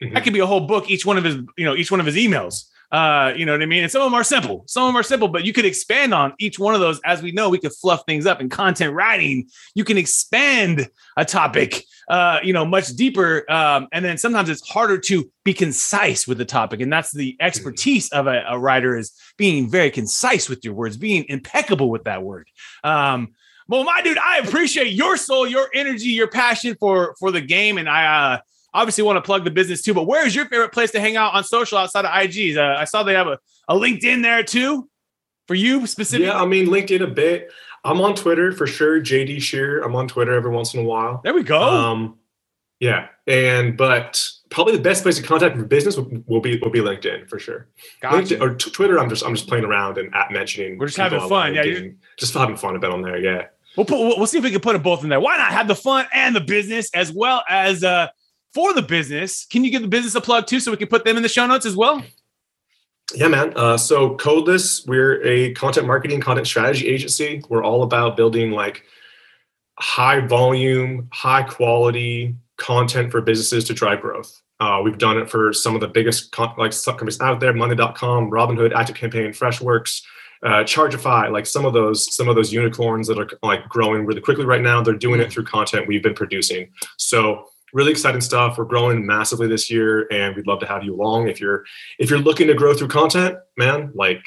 Mm-hmm. 0.03 0.13
That 0.13 0.23
could 0.23 0.33
be 0.33 0.39
a 0.39 0.45
whole 0.45 0.67
book, 0.67 0.89
each 0.89 1.05
one 1.05 1.17
of 1.17 1.23
his, 1.23 1.35
you 1.57 1.65
know, 1.65 1.75
each 1.75 1.89
one 1.89 1.99
of 1.99 2.05
his 2.05 2.15
emails. 2.15 2.65
Uh, 2.91 3.34
you 3.36 3.45
know 3.45 3.52
what 3.52 3.62
I 3.62 3.65
mean? 3.65 3.84
And 3.84 3.91
some 3.91 4.02
of 4.02 4.06
them 4.06 4.13
are 4.13 4.24
simple. 4.24 4.63
Some 4.67 4.84
of 4.84 4.89
them 4.89 4.98
are 4.98 5.04
simple, 5.04 5.28
but 5.28 5.45
you 5.45 5.54
could 5.54 5.65
expand 5.65 6.13
on 6.13 6.34
each 6.39 6.60
one 6.60 6.74
of 6.74 6.80
those. 6.80 7.00
As 7.04 7.21
we 7.21 7.32
know, 7.32 7.50
we 7.50 7.58
could 7.58 7.74
fluff 7.74 8.04
things 8.06 8.26
up 8.26 8.41
in 8.41 8.50
content 8.50 8.93
writing. 8.93 9.50
You 9.74 9.84
can 9.84 9.98
expand 9.98 10.88
a 11.17 11.26
topic, 11.26 11.84
uh, 12.10 12.39
you 12.43 12.54
know, 12.54 12.65
much 12.65 12.89
deeper. 12.89 13.50
Um, 13.52 13.88
and 13.91 14.06
then 14.06 14.17
sometimes 14.17 14.50
it's 14.50 14.67
harder 14.67 14.98
to 15.00 15.30
be 15.43 15.54
concise 15.54 16.28
with 16.28 16.38
the 16.38 16.45
topic. 16.45 16.80
And 16.82 16.91
that's 16.91 17.12
the 17.12 17.36
expertise 17.39 18.10
of 18.10 18.28
a, 18.28 18.43
a 18.48 18.60
writer 18.60 18.98
is 18.98 19.12
being 19.38 19.69
very 19.69 19.91
concise 19.91 20.48
with 20.48 20.63
your 20.63 20.74
words, 20.74 20.98
being 20.98 21.26
impeccable 21.28 21.89
with 21.89 22.04
that 22.06 22.24
word. 22.24 22.48
Um, 22.84 23.34
Well, 23.67 23.84
my 23.84 24.04
dude, 24.04 24.19
I 24.19 24.38
appreciate 24.38 24.93
your 24.93 25.17
soul, 25.17 25.48
your 25.48 25.69
energy, 25.74 26.10
your 26.10 26.28
passion 26.28 26.76
for 26.80 27.15
for 27.19 27.32
the 27.32 27.41
game, 27.41 27.80
and 27.80 27.89
I 27.89 28.34
uh, 28.34 28.38
obviously 28.75 29.03
want 29.03 29.17
to 29.17 29.21
plug 29.21 29.43
the 29.43 29.51
business 29.51 29.81
too. 29.81 29.93
But 29.93 30.05
where 30.05 30.25
is 30.25 30.35
your 30.35 30.45
favorite 30.45 30.71
place 30.71 30.91
to 30.91 30.99
hang 30.99 31.15
out 31.15 31.33
on 31.33 31.43
social 31.43 31.77
outside 31.77 32.05
of 32.05 32.11
IGs? 32.11 32.57
Uh, 32.57 32.79
I 32.79 32.85
saw 32.85 33.03
they 33.03 33.13
have 33.13 33.27
a, 33.27 33.39
a 33.67 33.75
LinkedIn 33.75 34.21
there 34.21 34.43
too 34.43 34.89
for 35.47 35.55
you 35.55 35.88
specifically. 35.88 36.27
Yeah, 36.27 36.41
I 36.41 36.45
mean 36.45 36.67
LinkedIn 36.67 37.01
a 37.01 37.07
bit. 37.07 37.51
I'm 37.83 38.01
on 38.01 38.15
Twitter 38.15 38.51
for 38.51 38.67
sure. 38.67 38.99
JD 38.99 39.41
Shear. 39.41 39.81
I'm 39.81 39.95
on 39.95 40.07
Twitter 40.07 40.33
every 40.33 40.51
once 40.51 40.73
in 40.73 40.81
a 40.81 40.83
while. 40.83 41.21
There 41.23 41.33
we 41.33 41.43
go. 41.43 41.61
Um, 41.61 42.17
yeah, 42.79 43.07
and 43.25 43.77
but 43.77 44.27
probably 44.49 44.75
the 44.75 44.81
best 44.81 45.03
place 45.03 45.17
to 45.17 45.23
contact 45.23 45.55
for 45.55 45.63
business 45.63 45.95
will, 45.95 46.09
will 46.27 46.41
be 46.41 46.57
will 46.59 46.71
be 46.71 46.79
LinkedIn 46.79 47.29
for 47.29 47.39
sure. 47.39 47.67
Gotcha. 48.01 48.35
LinkedIn, 48.35 48.41
or 48.41 48.55
t- 48.55 48.71
Twitter, 48.71 48.99
I'm 48.99 49.09
just 49.09 49.23
I'm 49.23 49.35
just 49.35 49.47
playing 49.47 49.63
around 49.63 49.97
and 49.97 50.13
at 50.13 50.31
mentioning. 50.31 50.77
We're 50.77 50.88
just 50.88 50.97
having 50.97 51.19
fun, 51.29 51.53
yeah, 51.53 51.63
and 51.63 51.97
just 52.17 52.33
having 52.33 52.57
fun 52.57 52.75
a 52.75 52.79
bit 52.79 52.91
on 52.91 53.01
there. 53.01 53.17
Yeah. 53.17 53.45
We'll 53.77 53.85
put 53.85 53.99
we'll, 53.99 54.17
we'll 54.17 54.27
see 54.27 54.38
if 54.38 54.43
we 54.43 54.51
can 54.51 54.61
put 54.61 54.73
them 54.73 54.81
both 54.81 55.03
in 55.03 55.09
there. 55.09 55.19
Why 55.19 55.38
not 55.38 55.51
have 55.51 55.67
the 55.67 55.75
fun 55.75 56.05
and 56.13 56.35
the 56.35 56.41
business 56.41 56.89
as 56.93 57.11
well 57.11 57.43
as 57.49 57.83
uh 57.83 58.07
for 58.55 58.73
the 58.73 58.81
business? 58.81 59.45
Can 59.45 59.65
you 59.65 59.69
give 59.69 59.81
the 59.81 59.87
business 59.89 60.15
a 60.15 60.21
plug 60.21 60.47
too 60.47 60.61
so 60.61 60.71
we 60.71 60.77
can 60.77 60.87
put 60.87 61.03
them 61.03 61.17
in 61.17 61.23
the 61.23 61.29
show 61.29 61.45
notes 61.45 61.65
as 61.65 61.75
well? 61.75 62.01
Yeah, 63.13 63.27
man. 63.27 63.53
Uh, 63.55 63.77
so 63.77 64.15
Codeless, 64.15 64.87
we're 64.87 65.21
a 65.23 65.53
content 65.53 65.85
marketing, 65.85 66.21
content 66.21 66.47
strategy 66.47 66.87
agency. 66.87 67.43
We're 67.49 67.63
all 67.63 67.83
about 67.83 68.15
building 68.15 68.51
like 68.51 68.83
high 69.77 70.21
volume, 70.25 71.09
high 71.11 71.43
quality 71.43 72.35
content 72.57 73.11
for 73.11 73.19
businesses 73.21 73.65
to 73.65 73.73
drive 73.73 74.01
growth. 74.01 74.41
Uh, 74.61 74.79
we've 74.81 74.97
done 74.97 75.17
it 75.17 75.29
for 75.29 75.51
some 75.51 75.75
of 75.75 75.81
the 75.81 75.87
biggest 75.87 76.31
con- 76.31 76.55
like 76.57 76.71
companies 76.83 77.19
out 77.19 77.41
there: 77.41 77.53
Monday.com, 77.53 78.31
Robinhood, 78.31 78.71
ActiveCampaign, 78.71 79.37
FreshWorks, 79.37 80.01
uh, 80.43 80.63
Chargify. 80.63 81.29
Like 81.29 81.45
some 81.45 81.65
of 81.65 81.73
those, 81.73 82.15
some 82.15 82.29
of 82.29 82.35
those 82.35 82.53
unicorns 82.53 83.07
that 83.09 83.19
are 83.19 83.27
like 83.43 83.67
growing 83.67 84.05
really 84.05 84.21
quickly 84.21 84.45
right 84.45 84.61
now. 84.61 84.81
They're 84.81 84.93
doing 84.93 85.19
it 85.19 85.31
through 85.31 85.43
content 85.43 85.87
we've 85.87 86.01
been 86.01 86.15
producing. 86.15 86.69
So 86.97 87.49
really 87.75 87.91
exciting 87.91 88.21
stuff. 88.21 88.57
We're 88.57 88.63
growing 88.63 89.05
massively 89.05 89.47
this 89.47 89.69
year, 89.69 90.07
and 90.09 90.35
we'd 90.35 90.47
love 90.47 90.61
to 90.61 90.65
have 90.65 90.83
you 90.83 90.95
along. 90.95 91.27
If 91.27 91.39
you're 91.41 91.65
if 91.99 92.09
you're 92.09 92.19
looking 92.19 92.47
to 92.47 92.53
grow 92.53 92.73
through 92.73 92.88
content, 92.88 93.38
man, 93.57 93.91
like 93.93 94.23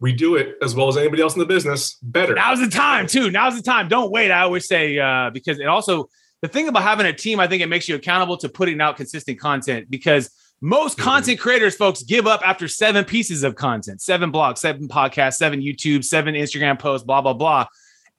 we 0.00 0.12
do 0.12 0.36
it 0.36 0.56
as 0.62 0.74
well 0.74 0.88
as 0.88 0.96
anybody 0.96 1.22
else 1.22 1.34
in 1.34 1.40
the 1.40 1.46
business. 1.46 1.96
Better. 2.02 2.34
Now's 2.34 2.60
the 2.60 2.68
time 2.68 3.06
too. 3.06 3.30
Now's 3.30 3.56
the 3.56 3.62
time. 3.62 3.88
Don't 3.88 4.10
wait. 4.10 4.30
I 4.30 4.42
always 4.42 4.66
say 4.66 4.98
uh, 4.98 5.30
because 5.30 5.58
it 5.58 5.66
also 5.66 6.08
the 6.42 6.48
thing 6.48 6.68
about 6.68 6.82
having 6.82 7.06
a 7.06 7.12
team, 7.12 7.40
I 7.40 7.48
think 7.48 7.62
it 7.62 7.66
makes 7.66 7.88
you 7.88 7.96
accountable 7.96 8.36
to 8.38 8.48
putting 8.48 8.80
out 8.80 8.96
consistent 8.96 9.40
content 9.40 9.90
because 9.90 10.30
most 10.62 10.96
Mm-hmm. 10.96 11.04
content 11.04 11.38
creators, 11.38 11.76
folks, 11.76 12.02
give 12.02 12.26
up 12.26 12.40
after 12.46 12.66
seven 12.68 13.04
pieces 13.04 13.42
of 13.42 13.56
content, 13.56 14.00
seven 14.00 14.32
blogs, 14.32 14.58
seven 14.58 14.88
podcasts, 14.88 15.34
seven 15.34 15.60
YouTube, 15.60 16.02
seven 16.04 16.34
Instagram 16.34 16.78
posts, 16.78 17.04
blah, 17.04 17.20
blah, 17.20 17.34
blah. 17.34 17.66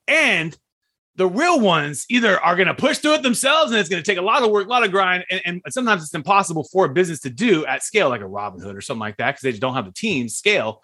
And 0.07 0.55
the 1.17 1.27
real 1.27 1.59
ones 1.59 2.05
either 2.09 2.39
are 2.39 2.55
going 2.55 2.67
to 2.67 2.75
push 2.75 2.99
through 2.99 3.15
it 3.15 3.23
themselves 3.23 3.71
and 3.71 3.79
it's 3.79 3.89
going 3.89 4.01
to 4.01 4.09
take 4.09 4.19
a 4.19 4.21
lot 4.21 4.43
of 4.43 4.51
work, 4.51 4.67
a 4.67 4.69
lot 4.69 4.83
of 4.83 4.91
grind. 4.91 5.25
And, 5.31 5.41
and 5.45 5.61
sometimes 5.69 6.03
it's 6.03 6.13
impossible 6.13 6.63
for 6.71 6.85
a 6.85 6.89
business 6.89 7.19
to 7.21 7.31
do 7.31 7.65
at 7.65 7.83
scale, 7.83 8.09
like 8.09 8.21
a 8.21 8.25
Robinhood 8.25 8.75
or 8.75 8.81
something 8.81 8.99
like 8.99 9.17
that, 9.17 9.31
because 9.31 9.41
they 9.41 9.51
just 9.51 9.61
don't 9.61 9.73
have 9.73 9.85
the 9.85 9.91
team 9.91 10.29
scale. 10.29 10.81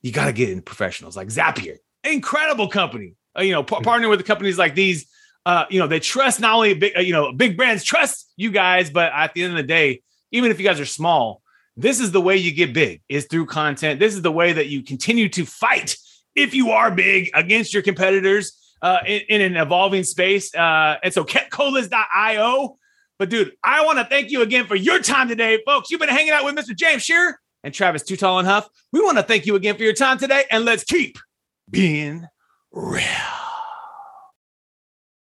You 0.00 0.10
got 0.10 0.24
to 0.24 0.32
get 0.32 0.48
in 0.48 0.62
professionals 0.62 1.16
like 1.16 1.28
Zapier, 1.28 1.76
incredible 2.02 2.68
company. 2.68 3.14
Uh, 3.38 3.42
you 3.42 3.52
know, 3.52 3.62
p- 3.62 3.76
partnering 3.76 4.08
with 4.08 4.18
the 4.18 4.24
companies 4.24 4.56
like 4.56 4.74
these, 4.74 5.06
uh, 5.44 5.66
you 5.68 5.78
know, 5.78 5.86
they 5.86 6.00
trust 6.00 6.40
not 6.40 6.54
only 6.54 6.72
big, 6.72 6.96
uh, 6.96 7.00
you 7.00 7.12
know, 7.12 7.32
big 7.32 7.56
brands 7.56 7.84
trust 7.84 8.32
you 8.36 8.50
guys, 8.50 8.88
but 8.88 9.12
at 9.12 9.34
the 9.34 9.44
end 9.44 9.52
of 9.52 9.58
the 9.58 9.62
day, 9.62 10.02
even 10.32 10.50
if 10.50 10.58
you 10.58 10.66
guys 10.66 10.80
are 10.80 10.86
small, 10.86 11.42
this 11.76 12.00
is 12.00 12.10
the 12.10 12.20
way 12.20 12.36
you 12.36 12.52
get 12.52 12.72
big 12.72 13.02
is 13.08 13.26
through 13.26 13.46
content. 13.46 14.00
This 14.00 14.14
is 14.14 14.22
the 14.22 14.32
way 14.32 14.54
that 14.54 14.68
you 14.68 14.82
continue 14.82 15.28
to 15.30 15.44
fight 15.44 15.96
if 16.34 16.54
you 16.54 16.70
are 16.70 16.90
big 16.90 17.30
against 17.34 17.74
your 17.74 17.82
competitors 17.82 18.67
uh, 18.82 18.98
in, 19.06 19.22
in 19.28 19.40
an 19.40 19.56
evolving 19.56 20.04
space. 20.04 20.54
Uh, 20.54 20.96
and 21.02 21.12
so 21.12 21.24
codeless.io. 21.24 22.76
But 23.18 23.30
dude, 23.30 23.52
I 23.64 23.84
want 23.84 23.98
to 23.98 24.04
thank 24.04 24.30
you 24.30 24.42
again 24.42 24.66
for 24.66 24.76
your 24.76 25.00
time 25.00 25.28
today, 25.28 25.60
folks. 25.66 25.90
You've 25.90 26.00
been 26.00 26.08
hanging 26.08 26.30
out 26.30 26.44
with 26.44 26.54
Mr. 26.54 26.76
James 26.76 27.02
Shearer 27.02 27.38
and 27.64 27.74
Travis 27.74 28.04
Too 28.04 28.16
Tall 28.16 28.38
and 28.38 28.46
Huff. 28.46 28.68
We 28.92 29.00
want 29.00 29.18
to 29.18 29.24
thank 29.24 29.44
you 29.44 29.56
again 29.56 29.76
for 29.76 29.82
your 29.82 29.92
time 29.92 30.18
today, 30.18 30.44
and 30.50 30.64
let's 30.64 30.84
keep 30.84 31.18
being 31.68 32.26
real. 32.70 33.02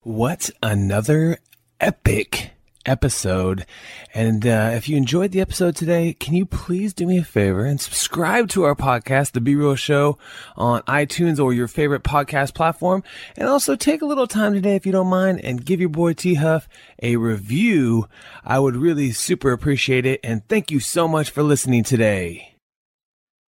What 0.02 0.50
another 0.62 1.40
epic 1.80 2.53
episode. 2.86 3.66
And 4.14 4.46
uh, 4.46 4.72
if 4.74 4.88
you 4.88 4.98
enjoyed 4.98 5.32
the 5.32 5.42
episode 5.42 5.76
today, 5.76 6.14
can 6.14 6.34
you 6.34 6.46
please 6.46 6.94
do 6.94 7.08
me 7.08 7.18
a 7.18 7.24
favor 7.24 7.66
and 7.66 7.80
subscribe 7.80 8.50
to 8.50 8.64
our 8.64 8.76
podcast, 8.76 9.32
The 9.32 9.42
Be 9.42 9.56
Real 9.56 9.76
Show, 9.76 10.18
on 10.56 10.82
iTunes 10.84 11.44
or 11.44 11.54
your 11.54 11.68
favorite 11.68 12.04
podcast 12.04 12.54
platform? 12.54 13.04
And 13.38 13.48
also 13.48 13.76
take 13.76 14.02
a 14.02 14.06
little 14.06 14.28
time 14.28 14.54
today, 14.54 14.76
if 14.76 14.86
you 14.86 14.92
don't 14.92 15.08
mind, 15.08 15.42
and 15.44 15.66
give 15.66 15.80
your 15.80 15.90
boy 15.90 16.14
T 16.14 16.36
Huff 16.36 16.68
a 17.02 17.16
review. 17.16 18.08
I 18.44 18.60
would 18.60 18.76
really 18.76 19.12
super 19.12 19.52
appreciate 19.52 20.06
it. 20.06 20.20
And 20.24 20.48
thank 20.48 20.72
you 20.72 20.80
so 20.80 21.08
much 21.08 21.30
for 21.30 21.44
listening 21.44 21.84
today. 21.84 22.56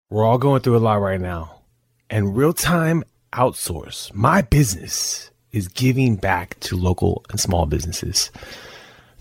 We're 0.09 0.23
all 0.23 0.37
going 0.37 0.61
through 0.61 0.77
a 0.77 0.79
lot 0.79 1.01
right 1.01 1.19
now. 1.19 1.61
And 2.09 2.37
real 2.37 2.53
time 2.53 3.03
outsource, 3.33 4.13
my 4.13 4.41
business, 4.41 5.31
is 5.51 5.67
giving 5.67 6.15
back 6.15 6.59
to 6.59 6.75
local 6.75 7.25
and 7.29 7.39
small 7.39 7.65
businesses. 7.65 8.29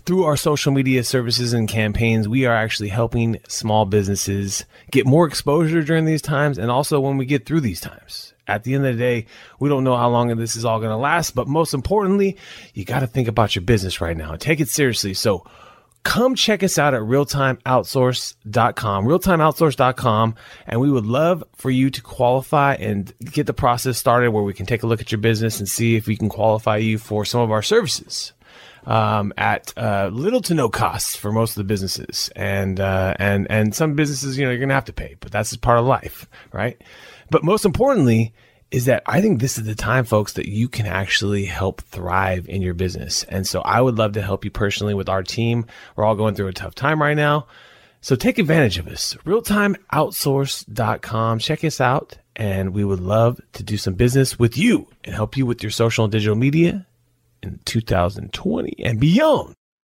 Through 0.05 0.25
our 0.25 0.37
social 0.37 0.71
media 0.71 1.03
services 1.03 1.51
and 1.51 1.67
campaigns, 1.67 2.27
we 2.27 2.45
are 2.45 2.53
actually 2.53 2.89
helping 2.89 3.39
small 3.47 3.85
businesses 3.85 4.63
get 4.91 5.07
more 5.07 5.25
exposure 5.25 5.81
during 5.81 6.05
these 6.05 6.21
times 6.21 6.59
and 6.59 6.69
also 6.69 6.99
when 6.99 7.17
we 7.17 7.25
get 7.25 7.47
through 7.47 7.61
these 7.61 7.81
times. 7.81 8.35
At 8.47 8.63
the 8.63 8.75
end 8.75 8.85
of 8.85 8.93
the 8.93 8.99
day, 8.99 9.25
we 9.59 9.67
don't 9.67 9.83
know 9.83 9.97
how 9.97 10.09
long 10.09 10.27
this 10.35 10.55
is 10.55 10.63
all 10.63 10.77
going 10.77 10.91
to 10.91 10.95
last, 10.95 11.33
but 11.33 11.47
most 11.47 11.73
importantly, 11.73 12.37
you 12.75 12.85
got 12.85 12.99
to 12.99 13.07
think 13.07 13.27
about 13.27 13.55
your 13.55 13.63
business 13.63 13.99
right 13.99 14.15
now. 14.15 14.33
And 14.33 14.39
take 14.39 14.59
it 14.59 14.69
seriously. 14.69 15.15
So 15.15 15.43
come 16.03 16.35
check 16.35 16.61
us 16.61 16.77
out 16.77 16.93
at 16.93 17.01
realtimeoutsource.com, 17.01 19.05
realtimeoutsource.com, 19.05 20.35
and 20.67 20.81
we 20.81 20.91
would 20.91 21.07
love 21.07 21.43
for 21.55 21.71
you 21.71 21.89
to 21.89 22.01
qualify 22.03 22.75
and 22.75 23.11
get 23.31 23.47
the 23.47 23.53
process 23.53 23.97
started 23.97 24.29
where 24.29 24.43
we 24.43 24.53
can 24.53 24.67
take 24.67 24.83
a 24.83 24.87
look 24.87 25.01
at 25.01 25.11
your 25.11 25.17
business 25.17 25.57
and 25.57 25.67
see 25.67 25.95
if 25.95 26.05
we 26.05 26.15
can 26.15 26.29
qualify 26.29 26.77
you 26.77 26.99
for 26.99 27.25
some 27.25 27.41
of 27.41 27.49
our 27.49 27.63
services 27.63 28.33
um, 28.85 29.33
at 29.37 29.73
uh, 29.77 30.09
little 30.11 30.41
to 30.41 30.53
no 30.53 30.69
costs 30.69 31.15
for 31.15 31.31
most 31.31 31.51
of 31.51 31.55
the 31.55 31.63
businesses, 31.63 32.29
and 32.35 32.79
uh, 32.79 33.15
and 33.19 33.47
and 33.49 33.75
some 33.75 33.95
businesses, 33.95 34.37
you 34.37 34.45
know, 34.45 34.51
you're 34.51 34.59
gonna 34.59 34.73
have 34.73 34.85
to 34.85 34.93
pay, 34.93 35.15
but 35.19 35.31
that's 35.31 35.49
just 35.49 35.61
part 35.61 35.79
of 35.79 35.85
life, 35.85 36.27
right? 36.51 36.81
But 37.29 37.43
most 37.43 37.65
importantly, 37.65 38.33
is 38.71 38.85
that 38.85 39.03
I 39.05 39.21
think 39.21 39.39
this 39.39 39.57
is 39.57 39.65
the 39.65 39.75
time, 39.75 40.05
folks, 40.05 40.33
that 40.33 40.47
you 40.47 40.67
can 40.67 40.85
actually 40.85 41.45
help 41.45 41.81
thrive 41.81 42.49
in 42.49 42.61
your 42.61 42.73
business. 42.73 43.23
And 43.23 43.47
so 43.47 43.61
I 43.61 43.79
would 43.79 43.97
love 43.97 44.11
to 44.13 44.21
help 44.21 44.43
you 44.43 44.51
personally 44.51 44.93
with 44.93 45.07
our 45.09 45.23
team. 45.23 45.65
We're 45.95 46.03
all 46.03 46.15
going 46.15 46.35
through 46.35 46.47
a 46.47 46.53
tough 46.53 46.75
time 46.75 47.01
right 47.01 47.15
now. 47.15 47.47
So 48.01 48.15
take 48.15 48.37
advantage 48.37 48.77
of 48.77 48.87
us. 48.87 49.15
Realtimeoutsource.com. 49.25 51.39
Check 51.39 51.63
us 51.63 51.81
out. 51.81 52.17
And 52.35 52.73
we 52.73 52.83
would 52.83 52.99
love 52.99 53.39
to 53.53 53.63
do 53.63 53.77
some 53.77 53.93
business 53.93 54.37
with 54.37 54.57
you 54.57 54.89
and 55.05 55.15
help 55.15 55.37
you 55.37 55.45
with 55.45 55.63
your 55.63 55.71
social 55.71 56.03
and 56.03 56.11
digital 56.11 56.35
media 56.35 56.85
in 57.45 57.59
2020 57.65 58.75
and 58.83 58.99
beyond. 58.99 59.55